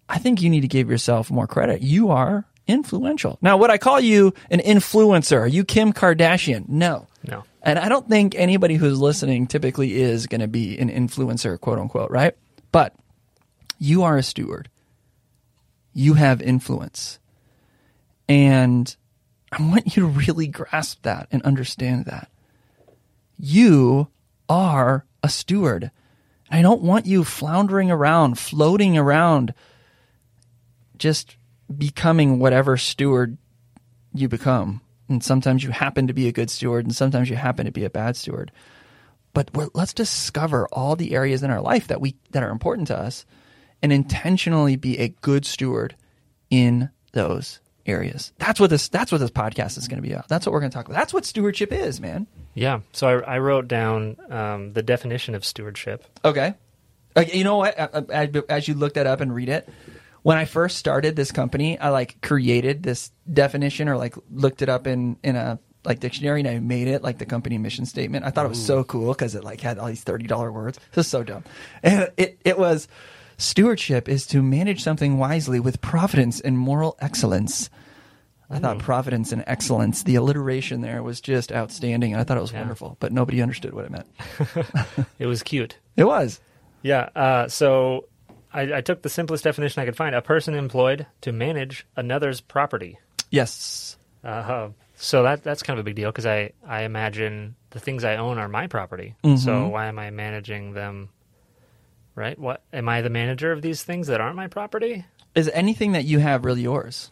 I 0.08 0.18
think 0.18 0.40
you 0.40 0.50
need 0.50 0.60
to 0.60 0.68
give 0.68 0.88
yourself 0.88 1.30
more 1.30 1.48
credit. 1.48 1.82
You 1.82 2.10
are 2.10 2.46
influential. 2.68 3.38
Now, 3.42 3.56
would 3.56 3.70
I 3.70 3.78
call 3.78 3.98
you 3.98 4.34
an 4.50 4.60
influencer? 4.60 5.40
Are 5.40 5.48
you 5.48 5.64
Kim 5.64 5.92
Kardashian? 5.92 6.68
No. 6.68 7.08
No. 7.24 7.44
And 7.62 7.78
I 7.78 7.88
don't 7.88 8.08
think 8.08 8.34
anybody 8.36 8.74
who's 8.74 9.00
listening 9.00 9.46
typically 9.46 10.00
is 10.00 10.26
going 10.26 10.40
to 10.40 10.48
be 10.48 10.78
an 10.78 10.90
influencer, 10.90 11.58
quote 11.60 11.78
unquote, 11.78 12.10
right? 12.10 12.36
But 12.72 12.94
you 13.78 14.04
are 14.04 14.16
a 14.16 14.22
steward. 14.22 14.68
You 15.92 16.14
have 16.14 16.40
influence. 16.40 17.18
And 18.28 18.94
I 19.50 19.62
want 19.62 19.96
you 19.96 20.02
to 20.02 20.08
really 20.08 20.46
grasp 20.46 21.02
that 21.02 21.28
and 21.30 21.42
understand 21.42 22.06
that. 22.06 22.30
You 23.38 24.08
are 24.48 25.04
a 25.22 25.28
steward. 25.28 25.90
And 26.50 26.58
I 26.58 26.62
don't 26.62 26.82
want 26.82 27.06
you 27.06 27.24
floundering 27.24 27.90
around, 27.90 28.38
floating 28.38 28.96
around, 28.96 29.54
just 30.96 31.36
becoming 31.76 32.38
whatever 32.38 32.76
steward 32.76 33.36
you 34.14 34.28
become. 34.28 34.80
And 35.08 35.22
sometimes 35.22 35.64
you 35.64 35.70
happen 35.70 36.06
to 36.06 36.14
be 36.14 36.28
a 36.28 36.32
good 36.32 36.48
steward, 36.48 36.86
and 36.86 36.94
sometimes 36.94 37.28
you 37.28 37.36
happen 37.36 37.66
to 37.66 37.72
be 37.72 37.84
a 37.84 37.90
bad 37.90 38.16
steward. 38.16 38.52
But 39.34 39.50
let's 39.74 39.94
discover 39.94 40.68
all 40.72 40.96
the 40.96 41.14
areas 41.14 41.42
in 41.42 41.50
our 41.50 41.60
life 41.60 41.88
that 41.88 42.00
we 42.00 42.16
that 42.30 42.42
are 42.42 42.50
important 42.50 42.88
to 42.88 42.98
us, 42.98 43.24
and 43.82 43.92
intentionally 43.92 44.76
be 44.76 44.98
a 44.98 45.08
good 45.08 45.44
steward 45.44 45.96
in 46.50 46.90
those 47.12 47.60
areas. 47.86 48.32
That's 48.38 48.60
what 48.60 48.70
this 48.70 48.88
that's 48.88 49.10
what 49.10 49.18
this 49.18 49.30
podcast 49.30 49.76
is 49.78 49.88
going 49.88 50.00
to 50.00 50.06
be 50.06 50.12
about. 50.12 50.28
That's 50.28 50.46
what 50.46 50.52
we're 50.52 50.60
going 50.60 50.70
to 50.70 50.74
talk 50.76 50.86
about. 50.86 50.96
That's 50.96 51.12
what 51.12 51.24
stewardship 51.24 51.72
is, 51.72 52.00
man. 52.00 52.26
Yeah. 52.54 52.80
So 52.92 53.08
I, 53.08 53.34
I 53.34 53.38
wrote 53.38 53.68
down 53.68 54.16
um, 54.30 54.72
the 54.72 54.82
definition 54.82 55.34
of 55.34 55.44
stewardship. 55.44 56.04
Okay. 56.24 56.54
You 57.32 57.44
know 57.44 57.58
what? 57.58 57.76
As 58.10 58.68
you 58.68 58.74
look 58.74 58.94
that 58.94 59.06
up 59.06 59.20
and 59.20 59.34
read 59.34 59.48
it, 59.48 59.68
when 60.22 60.38
I 60.38 60.44
first 60.44 60.78
started 60.78 61.16
this 61.16 61.32
company, 61.32 61.78
I 61.78 61.90
like 61.90 62.20
created 62.22 62.82
this 62.82 63.10
definition 63.30 63.88
or 63.88 63.96
like 63.96 64.14
looked 64.30 64.62
it 64.62 64.68
up 64.68 64.86
in 64.86 65.16
in 65.22 65.36
a 65.36 65.58
like 65.84 65.98
dictionary 65.98 66.40
and 66.40 66.48
I 66.48 66.58
made 66.60 66.86
it 66.88 67.02
like 67.02 67.18
the 67.18 67.26
company 67.26 67.58
mission 67.58 67.86
statement. 67.86 68.24
I 68.24 68.30
thought 68.30 68.46
it 68.46 68.50
was 68.50 68.64
so 68.64 68.84
cool 68.84 69.12
because 69.12 69.34
it 69.34 69.44
like 69.44 69.60
had 69.60 69.78
all 69.78 69.88
these 69.88 70.02
thirty 70.02 70.26
dollar 70.26 70.52
words. 70.52 70.78
It 70.78 70.96
was 70.96 71.08
so 71.08 71.22
dumb, 71.22 71.44
and 71.82 72.10
it 72.16 72.38
it 72.44 72.58
was 72.58 72.88
stewardship 73.42 74.08
is 74.08 74.26
to 74.28 74.42
manage 74.42 74.82
something 74.82 75.18
wisely 75.18 75.60
with 75.60 75.80
providence 75.80 76.40
and 76.40 76.58
moral 76.58 76.96
excellence. 77.00 77.68
I 78.50 78.58
thought 78.58 78.78
providence 78.80 79.32
and 79.32 79.42
excellence, 79.46 80.02
the 80.02 80.16
alliteration 80.16 80.82
there 80.82 81.02
was 81.02 81.22
just 81.22 81.50
outstanding. 81.52 82.14
I 82.14 82.22
thought 82.24 82.36
it 82.36 82.42
was 82.42 82.52
Yeah. 82.52 82.60
wonderful, 82.60 82.98
but 83.00 83.10
nobody 83.10 83.40
understood 83.40 83.72
what 83.72 83.86
it 83.86 83.90
meant. 83.90 84.06
It 85.18 85.26
was 85.26 85.42
cute. 85.42 85.78
It 85.96 86.04
was. 86.04 86.40
Yeah. 86.82 87.08
Uh, 87.14 87.48
so 87.48 88.06
I, 88.52 88.74
I 88.74 88.80
took 88.82 89.02
the 89.02 89.08
simplest 89.08 89.44
definition 89.44 89.80
I 89.82 89.86
could 89.86 89.96
find: 89.96 90.14
a 90.14 90.20
person 90.22 90.54
employed 90.54 91.06
to 91.22 91.32
manage 91.32 91.86
another's 91.96 92.40
property. 92.40 92.98
Yes. 93.30 93.96
Uh, 94.24 94.68
so 94.96 95.22
that 95.22 95.42
that's 95.42 95.62
kind 95.62 95.78
of 95.78 95.84
a 95.84 95.88
big 95.88 95.96
deal 95.96 96.10
because 96.10 96.26
I 96.26 96.52
I 96.66 96.82
imagine 96.82 97.56
the 97.70 97.80
things 97.80 98.04
I 98.04 98.16
own 98.16 98.36
are 98.38 98.48
my 98.48 98.66
property. 98.66 99.14
Mm-hmm. 99.24 99.36
So 99.36 99.68
why 99.68 99.86
am 99.86 99.98
I 99.98 100.10
managing 100.10 100.74
them? 100.74 101.08
Right? 102.14 102.38
What 102.38 102.62
am 102.72 102.88
I 102.88 103.00
the 103.00 103.10
manager 103.10 103.52
of 103.52 103.62
these 103.62 103.82
things 103.82 104.08
that 104.08 104.20
aren't 104.20 104.36
my 104.36 104.48
property? 104.48 105.04
Is 105.34 105.48
anything 105.48 105.92
that 105.92 106.04
you 106.04 106.18
have 106.18 106.44
really 106.44 106.62
yours? 106.62 107.10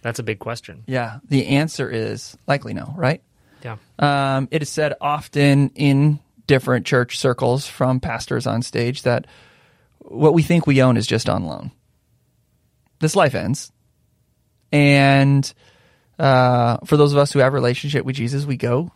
That's 0.00 0.18
a 0.18 0.22
big 0.22 0.38
question. 0.38 0.84
Yeah. 0.86 1.18
The 1.28 1.48
answer 1.48 1.90
is 1.90 2.36
likely 2.46 2.72
no, 2.72 2.94
right? 2.96 3.22
Yeah. 3.62 3.76
Um, 3.98 4.48
it 4.50 4.62
is 4.62 4.68
said 4.70 4.94
often 5.00 5.70
in 5.74 6.20
different 6.46 6.86
church 6.86 7.18
circles 7.18 7.66
from 7.66 8.00
pastors 8.00 8.46
on 8.46 8.62
stage 8.62 9.02
that 9.02 9.26
what 9.98 10.34
we 10.34 10.42
think 10.42 10.66
we 10.66 10.82
own 10.82 10.96
is 10.96 11.06
just 11.06 11.28
on 11.28 11.44
loan. 11.44 11.72
This 13.00 13.16
life 13.16 13.34
ends. 13.34 13.72
And 14.72 15.52
uh, 16.18 16.78
for 16.84 16.96
those 16.96 17.12
of 17.12 17.18
us 17.18 17.32
who 17.32 17.40
have 17.40 17.52
a 17.52 17.56
relationship 17.56 18.04
with 18.04 18.16
Jesus, 18.16 18.46
we 18.46 18.56
go 18.56 18.92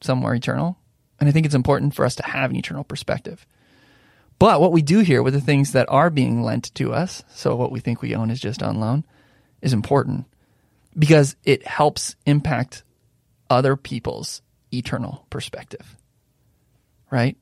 somewhere 0.00 0.34
eternal. 0.34 0.78
And 1.20 1.28
I 1.28 1.32
think 1.32 1.46
it's 1.46 1.54
important 1.54 1.94
for 1.94 2.04
us 2.04 2.14
to 2.16 2.26
have 2.26 2.50
an 2.50 2.56
eternal 2.56 2.84
perspective. 2.84 3.46
But 4.38 4.60
what 4.60 4.72
we 4.72 4.82
do 4.82 5.00
here 5.00 5.22
with 5.22 5.34
the 5.34 5.40
things 5.40 5.72
that 5.72 5.88
are 5.88 6.10
being 6.10 6.42
lent 6.42 6.72
to 6.76 6.92
us, 6.92 7.24
so 7.34 7.56
what 7.56 7.72
we 7.72 7.80
think 7.80 8.00
we 8.02 8.14
own 8.14 8.30
is 8.30 8.38
just 8.40 8.62
on 8.62 8.78
loan, 8.78 9.04
is 9.62 9.72
important 9.72 10.26
because 10.96 11.34
it 11.44 11.66
helps 11.66 12.14
impact 12.24 12.84
other 13.50 13.76
people's 13.76 14.42
eternal 14.72 15.26
perspective. 15.30 15.96
Right? 17.10 17.36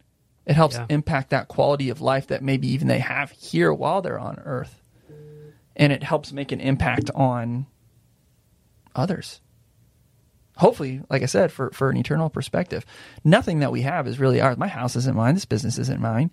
It 0.47 0.55
helps 0.55 0.77
Yeah. 0.77 0.87
impact 0.89 1.31
that 1.31 1.49
quality 1.49 1.91
of 1.91 2.01
life 2.01 2.29
that 2.29 2.43
maybe 2.43 2.69
even 2.69 2.89
they 2.89 3.01
have 3.01 3.31
here 3.33 3.73
while 3.73 4.01
they're 4.01 4.19
on 4.19 4.39
earth. 4.45 4.81
And 5.75 5.93
it 5.93 6.03
helps 6.03 6.33
make 6.33 6.53
an 6.53 6.61
impact 6.61 7.11
on 7.15 7.67
others. 8.95 9.41
Hopefully, 10.57 11.03
like 11.11 11.23
I 11.23 11.27
said, 11.27 11.53
for, 11.53 11.71
for 11.73 11.91
an 11.91 11.99
eternal 11.99 12.31
perspective. 12.31 12.87
Nothing 13.25 13.59
that 13.59 13.73
we 13.73 13.83
have 13.83 14.07
is 14.07 14.19
really 14.19 14.41
ours. 14.41 14.57
My 14.57 14.69
house 14.69 14.97
isn't 14.97 15.15
mine. 15.15 15.35
This 15.35 15.45
business 15.45 15.77
isn't 15.79 16.01
mine. 16.01 16.31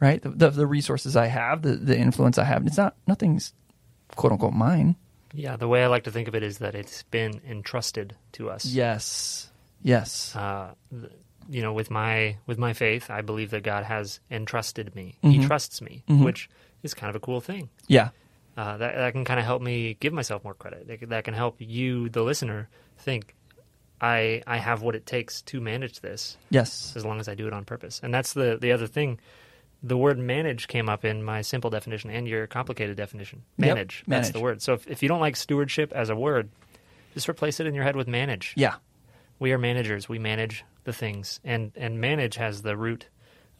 Right? 0.00 0.22
The, 0.22 0.30
the, 0.30 0.50
the 0.50 0.66
resources 0.66 1.16
I 1.16 1.26
have, 1.26 1.62
the, 1.62 1.76
the 1.76 1.96
influence 1.98 2.38
I 2.38 2.44
have, 2.44 2.66
it's 2.66 2.78
not, 2.78 2.96
nothing's 3.06 3.52
quote 4.16 4.32
unquote 4.32 4.54
mine. 4.54 4.96
Yeah. 5.34 5.56
The 5.56 5.68
way 5.68 5.84
I 5.84 5.88
like 5.88 6.04
to 6.04 6.10
think 6.10 6.26
of 6.26 6.34
it 6.34 6.42
is 6.42 6.58
that 6.58 6.74
it's 6.74 7.02
been 7.04 7.40
entrusted 7.48 8.16
to 8.32 8.50
us. 8.50 8.64
Yes. 8.64 9.50
Yes. 9.82 10.34
uh, 10.34 10.74
you 11.48 11.62
know, 11.62 11.72
with 11.72 11.90
my 11.90 12.36
with 12.46 12.58
my 12.58 12.72
faith, 12.72 13.10
I 13.10 13.22
believe 13.22 13.50
that 13.50 13.62
God 13.62 13.84
has 13.84 14.20
entrusted 14.30 14.94
me. 14.94 15.16
Mm-hmm. 15.22 15.40
He 15.40 15.46
trusts 15.46 15.82
me, 15.82 16.04
which 16.06 16.48
is 16.82 16.94
kind 16.94 17.10
of 17.10 17.16
a 17.16 17.20
cool 17.20 17.40
thing. 17.40 17.70
Yeah. 17.88 18.10
Uh, 18.56 18.76
that 18.76 18.94
that 18.94 19.12
can 19.12 19.24
kind 19.24 19.40
of 19.40 19.46
help 19.46 19.60
me 19.60 19.96
give 20.00 20.12
myself 20.12 20.44
more 20.44 20.54
credit. 20.54 20.86
That, 20.86 21.08
that 21.08 21.24
can 21.24 21.34
help 21.34 21.56
you, 21.58 22.08
the 22.08 22.22
listener, 22.22 22.68
think 22.98 23.34
I 24.00 24.42
I 24.46 24.58
have 24.58 24.82
what 24.82 24.94
it 24.94 25.06
takes 25.06 25.42
to 25.42 25.60
manage 25.60 26.00
this 26.00 26.36
Yes. 26.50 26.92
as 26.94 27.04
long 27.04 27.20
as 27.20 27.28
I 27.28 27.34
do 27.34 27.46
it 27.46 27.52
on 27.52 27.64
purpose. 27.64 28.00
And 28.02 28.14
that's 28.14 28.32
the 28.32 28.58
the 28.60 28.72
other 28.72 28.86
thing. 28.86 29.18
The 29.82 29.96
word 29.96 30.18
manage 30.18 30.68
came 30.68 30.88
up 30.88 31.04
in 31.04 31.22
my 31.22 31.40
simple 31.42 31.70
definition 31.70 32.10
and 32.10 32.28
your 32.28 32.46
complicated 32.46 32.96
definition. 32.96 33.42
Yep, 33.56 33.66
Manage. 33.66 34.04
That's 34.06 34.30
the 34.30 34.40
word. 34.40 34.60
So 34.62 34.74
if, 34.74 34.86
if 34.86 35.02
you 35.02 35.08
don't 35.08 35.20
like 35.20 35.36
stewardship 35.36 35.92
as 35.94 36.10
a 36.10 36.16
word, 36.16 36.50
just 37.14 37.28
replace 37.28 37.60
it 37.60 37.66
in 37.66 37.74
your 37.74 37.84
head 37.84 37.96
with 37.96 38.06
manage 38.06 38.52
Yeah. 38.56 38.74
we 39.38 39.52
are 39.52 39.58
managers. 39.58 40.08
We 40.08 40.18
manage 40.18 40.64
the 40.84 40.92
things, 40.92 41.40
and 41.44 41.72
and 41.76 42.00
manage 42.00 42.36
has 42.36 42.62
the 42.62 42.76
root 42.76 43.08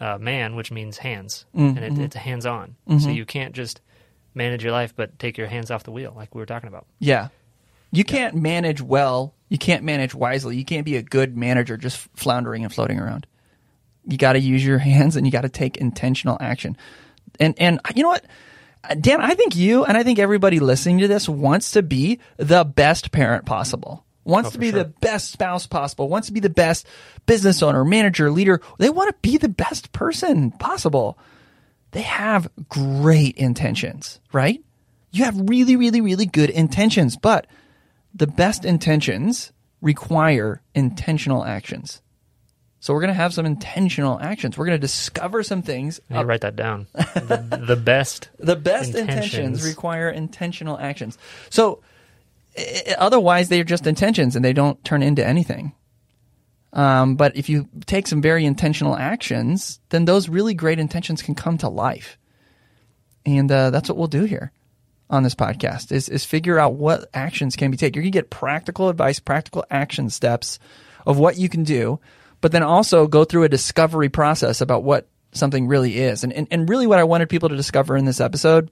uh, 0.00 0.18
man, 0.18 0.56
which 0.56 0.70
means 0.70 0.98
hands, 0.98 1.44
Mm, 1.54 1.68
and 1.76 1.78
it, 1.78 1.92
mm-hmm. 1.92 2.02
it's 2.02 2.16
hands 2.16 2.46
on. 2.46 2.76
So 2.98 3.10
you 3.10 3.24
can't 3.26 3.54
just 3.54 3.80
manage 4.34 4.62
your 4.64 4.72
life, 4.72 4.94
but 4.96 5.18
take 5.18 5.36
your 5.36 5.46
hands 5.46 5.70
off 5.70 5.84
the 5.84 5.90
wheel, 5.90 6.12
like 6.16 6.34
we 6.34 6.40
were 6.40 6.46
talking 6.46 6.68
about. 6.68 6.86
Yeah. 6.98 7.28
You 7.92 8.04
can't 8.04 8.34
manage 8.36 8.80
well. 8.80 9.34
You 9.48 9.58
can't 9.58 9.82
manage 9.82 10.14
wisely. 10.14 10.56
You 10.56 10.64
can't 10.64 10.84
be 10.84 10.96
a 10.96 11.02
good 11.02 11.36
manager 11.36 11.76
just 11.76 11.98
floundering 12.14 12.62
and 12.64 12.72
floating 12.72 12.98
around. 13.00 13.26
You 14.06 14.16
got 14.18 14.32
to 14.34 14.40
use 14.40 14.64
your 14.64 14.78
hands 14.90 15.16
and 15.16 15.26
you 15.26 15.32
got 15.32 15.42
to 15.42 15.48
take 15.48 15.76
intentional 15.76 16.36
action. 16.40 16.76
And 17.38 17.54
and 17.58 17.80
you 17.94 18.02
know 18.02 18.08
what? 18.10 18.24
Dan, 19.00 19.20
I 19.20 19.34
think 19.34 19.56
you 19.56 19.84
and 19.84 19.96
I 19.96 20.02
think 20.02 20.18
everybody 20.18 20.58
listening 20.58 20.98
to 20.98 21.08
this 21.08 21.28
wants 21.28 21.72
to 21.72 21.82
be 21.82 22.18
the 22.38 22.64
best 22.64 23.12
parent 23.12 23.44
possible. 23.46 24.04
Wants 24.24 24.50
Oh, 24.50 24.52
to 24.52 24.58
be 24.58 24.70
sure. 24.70 24.80
the 24.80 24.88
best 25.00 25.32
spouse 25.32 25.66
possible. 25.66 26.08
Wants 26.08 26.28
to 26.28 26.32
be 26.32 26.40
the 26.40 26.50
best 26.50 26.86
business 27.26 27.62
owner, 27.62 27.84
manager, 27.84 28.30
leader. 28.30 28.60
They 28.78 28.90
want 28.90 29.08
to 29.10 29.16
be 29.22 29.36
the 29.38 29.48
best 29.48 29.92
person 29.92 30.50
possible. 30.52 31.18
They 31.92 32.02
have 32.02 32.48
great 32.68 33.36
intentions, 33.36 34.20
right? 34.32 34.62
You 35.10 35.24
have 35.24 35.48
really, 35.48 35.74
really, 35.76 36.00
really 36.00 36.26
good 36.26 36.50
intentions, 36.50 37.16
but 37.16 37.46
the 38.14 38.26
best 38.28 38.64
intentions 38.64 39.52
require 39.80 40.62
intentional 40.74 41.44
actions. 41.44 42.00
So 42.80 42.94
we're 42.94 43.00
going 43.00 43.08
to 43.08 43.14
have 43.14 43.34
some 43.34 43.44
intentional 43.44 44.18
actions. 44.18 44.56
We're 44.56 44.64
going 44.64 44.78
to 44.78 44.80
discover 44.80 45.42
some 45.42 45.60
things. 45.60 46.00
I 46.10 46.22
write 46.22 46.40
that 46.40 46.56
down. 46.56 46.86
the, 46.94 47.64
the 47.66 47.76
best. 47.76 48.30
The 48.38 48.56
best 48.56 48.94
intentions. 48.94 49.34
Intentions. 49.34 49.64
require 49.64 50.08
intentional 50.08 50.78
actions. 50.78 51.18
So 51.50 51.82
otherwise, 52.98 53.48
they're 53.48 53.64
just 53.64 53.86
intentions 53.86 54.34
and 54.34 54.44
they 54.44 54.54
don't 54.54 54.82
turn 54.82 55.02
into 55.02 55.24
anything. 55.24 55.74
Um, 56.72 57.16
but 57.16 57.36
if 57.36 57.48
you 57.48 57.68
take 57.86 58.06
some 58.06 58.22
very 58.22 58.46
intentional 58.46 58.96
actions, 58.96 59.80
then 59.90 60.06
those 60.06 60.28
really 60.28 60.54
great 60.54 60.78
intentions 60.78 61.20
can 61.20 61.34
come 61.34 61.58
to 61.58 61.68
life. 61.68 62.16
And 63.26 63.50
uh, 63.52 63.70
that's 63.70 63.88
what 63.88 63.98
we'll 63.98 64.06
do 64.06 64.24
here 64.24 64.52
on 65.10 65.22
this 65.22 65.34
podcast 65.34 65.92
is, 65.92 66.08
is 66.08 66.24
figure 66.24 66.58
out 66.58 66.74
what 66.74 67.10
actions 67.12 67.56
can 67.56 67.70
be 67.70 67.76
taken. 67.76 67.94
You're 67.94 68.04
going 68.04 68.12
to 68.12 68.18
get 68.18 68.30
practical 68.30 68.88
advice, 68.88 69.18
practical 69.18 69.64
action 69.70 70.08
steps 70.08 70.58
of 71.04 71.18
what 71.18 71.36
you 71.36 71.48
can 71.48 71.64
do, 71.64 72.00
but 72.40 72.52
then 72.52 72.62
also 72.62 73.06
go 73.06 73.24
through 73.24 73.44
a 73.44 73.48
discovery 73.48 74.08
process 74.08 74.60
about 74.60 74.82
what 74.82 75.08
something 75.32 75.68
really 75.68 75.98
is. 75.98 76.24
And, 76.24 76.32
and, 76.32 76.48
and 76.50 76.68
really 76.68 76.86
what 76.86 76.98
I 76.98 77.04
wanted 77.04 77.28
people 77.28 77.48
to 77.48 77.56
discover 77.56 77.96
in 77.96 78.04
this 78.04 78.20
episode 78.20 78.70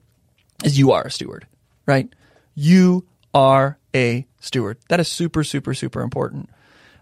is 0.63 0.77
you 0.77 0.91
are 0.91 1.03
a 1.03 1.11
steward, 1.11 1.47
right? 1.85 2.09
You 2.55 3.05
are 3.33 3.77
a 3.95 4.25
steward. 4.39 4.77
That 4.89 4.99
is 4.99 5.07
super, 5.07 5.43
super, 5.43 5.73
super 5.73 6.01
important. 6.01 6.49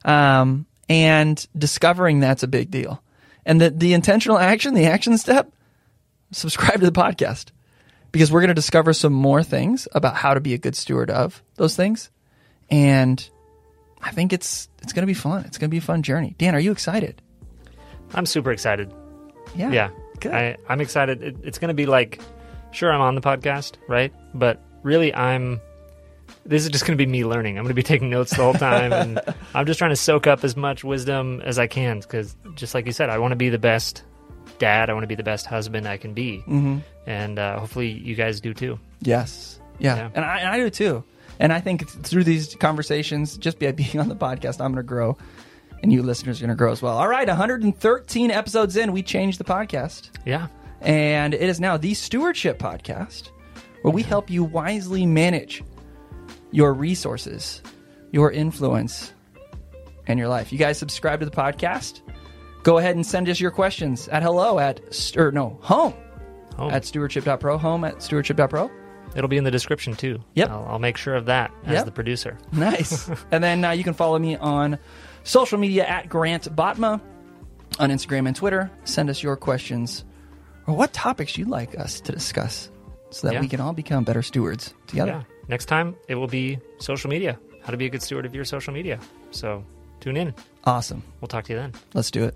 Um, 0.06 0.66
and 0.90 1.46
discovering 1.58 2.20
that's 2.20 2.44
a 2.44 2.48
big 2.48 2.72
deal. 2.72 3.02
And 3.46 3.62
the, 3.62 3.70
the 3.70 3.94
intentional 3.94 4.38
action, 4.38 4.74
the 4.74 4.86
action 4.86 5.18
step, 5.18 5.52
subscribe 6.32 6.80
to 6.80 6.86
the 6.86 6.92
podcast 6.92 7.48
because 8.12 8.32
we're 8.32 8.42
going 8.42 8.50
to 8.50 8.54
discover 8.54 8.94
some 8.94 9.14
more 9.14 9.44
things 9.44 9.88
about 9.94 10.16
how 10.16 10.34
to 10.34 10.40
be 10.40 10.54
a 10.54 10.58
good 10.58 10.76
steward 10.76 11.10
of 11.10 11.42
those 11.56 11.76
things. 11.76 12.10
And 12.70 13.28
I 14.08 14.12
think 14.12 14.32
it's 14.32 14.70
it's 14.82 14.93
going 14.93 15.04
to 15.04 15.08
be 15.08 15.13
fun. 15.13 15.43
It's 15.46 15.58
going 15.58 15.70
to 15.70 15.72
be 15.72 15.80
a 15.80 15.82
fun 15.82 16.02
journey. 16.02 16.34
Dan, 16.38 16.56
are 16.56 16.60
you 16.60 16.72
excited? 16.72 17.22
I'm 18.13 18.26
super 18.26 18.52
excited. 18.52 18.93
Yeah. 19.54 19.72
Yeah, 19.72 19.89
Good. 20.22 20.34
I, 20.34 20.58
I'm 20.70 20.80
excited. 20.80 21.22
It, 21.22 21.36
it's 21.43 21.60
going 21.60 21.67
to 21.67 21.74
be 21.74 21.86
like, 21.86 22.22
sure, 22.72 22.91
I'm 22.91 23.02
on 23.02 23.15
the 23.15 23.22
podcast, 23.22 23.74
right? 23.89 24.13
But 24.34 24.63
really, 24.84 25.13
I'm. 25.13 25.60
This 26.46 26.63
is 26.63 26.70
just 26.70 26.86
going 26.86 26.98
to 26.98 27.06
be 27.06 27.10
me 27.10 27.26
learning. 27.26 27.58
I'm 27.58 27.65
going 27.65 27.76
to 27.76 27.76
be 27.76 27.84
taking 27.93 28.10
notes 28.10 28.32
the 28.32 28.43
whole 28.43 28.54
time, 28.54 28.93
and 28.93 29.20
I'm 29.54 29.65
just 29.65 29.78
trying 29.78 29.91
to 29.91 29.98
soak 29.98 30.26
up 30.26 30.46
as 30.46 30.56
much 30.56 30.86
wisdom 30.86 31.41
as 31.41 31.60
I 31.60 31.67
can. 31.67 32.00
Because, 32.00 32.34
just 32.56 32.74
like 32.74 32.86
you 32.86 32.93
said, 32.93 33.10
I 33.10 33.17
want 33.17 33.34
to 33.34 33.38
be 33.38 33.50
the 33.50 33.60
best 33.60 34.04
dad. 34.58 34.89
I 34.89 34.93
want 34.93 35.04
to 35.04 35.08
be 35.08 35.15
the 35.15 35.24
best 35.24 35.48
husband 35.48 35.86
I 35.86 35.98
can 35.98 36.13
be, 36.13 36.38
mm-hmm. 36.48 36.78
and 37.06 37.38
uh, 37.38 37.60
hopefully, 37.60 37.89
you 37.89 38.15
guys 38.15 38.39
do 38.39 38.54
too. 38.54 38.80
Yes. 39.02 39.60
Yeah. 39.80 39.98
Yeah. 39.98 40.10
And 40.15 40.24
I, 40.24 40.39
and 40.39 40.48
I 40.48 40.58
do 40.58 40.70
too. 40.70 41.04
And 41.39 41.54
I 41.54 41.60
think 41.60 41.88
through 41.89 42.23
these 42.23 42.56
conversations, 42.56 43.38
just 43.38 43.60
by 43.60 43.71
being 43.73 44.00
on 44.00 44.10
the 44.10 44.15
podcast, 44.15 44.62
I'm 44.62 44.73
going 44.73 44.76
to 44.76 44.84
grow. 44.84 45.17
And 45.84 45.93
you 45.93 46.02
listeners 46.02 46.39
are 46.41 46.45
going 46.45 46.50
to 46.50 46.56
grow 46.56 46.71
as 46.71 46.82
well. 46.82 46.97
All 46.97 47.08
right. 47.08 47.28
113 47.28 48.32
episodes 48.32 48.76
in, 48.76 48.91
we 48.91 49.04
changed 49.04 49.39
the 49.39 49.43
podcast. 49.43 50.10
Yeah, 50.26 50.47
And 50.82 51.34
it 51.36 51.43
is 51.43 51.60
now 51.60 51.78
the 51.78 51.93
Stewardship 51.93 52.58
Podcast, 52.58 53.30
where 53.84 53.93
we 53.93 54.02
help 54.02 54.30
you 54.32 54.43
wisely 54.43 55.06
manage 55.06 55.63
your 56.52 56.73
resources, 56.73 57.62
your 58.12 58.32
influence, 58.32 59.13
and 60.08 60.17
your 60.17 60.30
life. 60.30 60.52
You 60.52 60.58
guys 60.58 60.80
subscribe 60.80 61.19
to 61.19 61.26
the 61.28 61.32
podcast. 61.32 62.02
Go 62.63 62.80
ahead 62.80 62.95
and 62.95 63.06
send 63.06 63.30
us 63.30 63.39
your 63.39 63.52
questions 63.52 64.08
at 64.08 64.23
hello 64.23 64.58
at, 64.58 64.80
or 65.15 65.32
no, 65.32 65.60
home 65.62 65.93
Home. 66.58 66.71
at 66.71 66.86
stewardship.pro, 66.86 67.58
home 67.60 67.84
at 67.84 68.02
stewardship.pro. 68.02 68.71
It'll 69.15 69.28
be 69.30 69.38
in 69.38 69.43
the 69.43 69.52
description 69.52 69.96
too. 69.96 70.20
Yep. 70.36 70.50
I'll, 70.50 70.65
I'll 70.72 70.80
make 70.80 70.98
sure 70.98 71.15
of 71.15 71.26
that 71.26 71.52
as 71.65 71.74
Yep. 71.74 71.86
the 71.86 71.91
producer. 71.91 72.38
Nice. 72.52 73.10
and 73.32 73.43
then 73.43 73.63
uh, 73.65 73.72
you 73.72 73.84
can 73.84 73.93
follow 73.93 74.20
me 74.20 74.36
on 74.36 74.78
social 75.24 75.58
media 75.58 75.86
at 75.86 76.08
Grant 76.10 76.43
Botma 76.56 77.02
on 77.80 77.89
Instagram 77.89 78.28
and 78.28 78.36
Twitter. 78.36 78.70
Send 78.84 79.10
us 79.10 79.22
your 79.24 79.36
questions 79.36 80.04
or 80.67 80.76
what 80.76 80.93
topics 80.93 81.38
you'd 81.38 81.48
like 81.50 81.78
us 81.80 82.00
to 82.02 82.12
discuss 82.12 82.70
so 83.10 83.28
that 83.28 83.34
Yeah. 83.36 83.41
we 83.41 83.48
can 83.48 83.60
all 83.62 83.74
become 83.74 84.04
better 84.04 84.22
stewards 84.22 84.74
together. 84.88 85.12
Yeah. 85.12 85.24
Next 85.48 85.65
time 85.65 85.96
it 86.08 86.15
will 86.15 86.28
be 86.28 86.60
social 86.80 87.10
media. 87.10 87.39
How 87.63 87.72
to 87.72 87.78
be 87.78 87.86
a 87.86 87.89
good 87.89 88.02
steward 88.04 88.26
of 88.26 88.36
your 88.36 88.46
social 88.46 88.74
media. 88.74 89.00
So 89.32 89.63
tune 90.00 90.17
in. 90.17 90.34
Awesome. 90.65 91.02
We'll 91.22 91.28
talk 91.30 91.46
to 91.46 91.54
you 91.54 91.60
then. 91.60 91.74
Let's 91.93 92.12
do 92.12 92.24
it. 92.26 92.36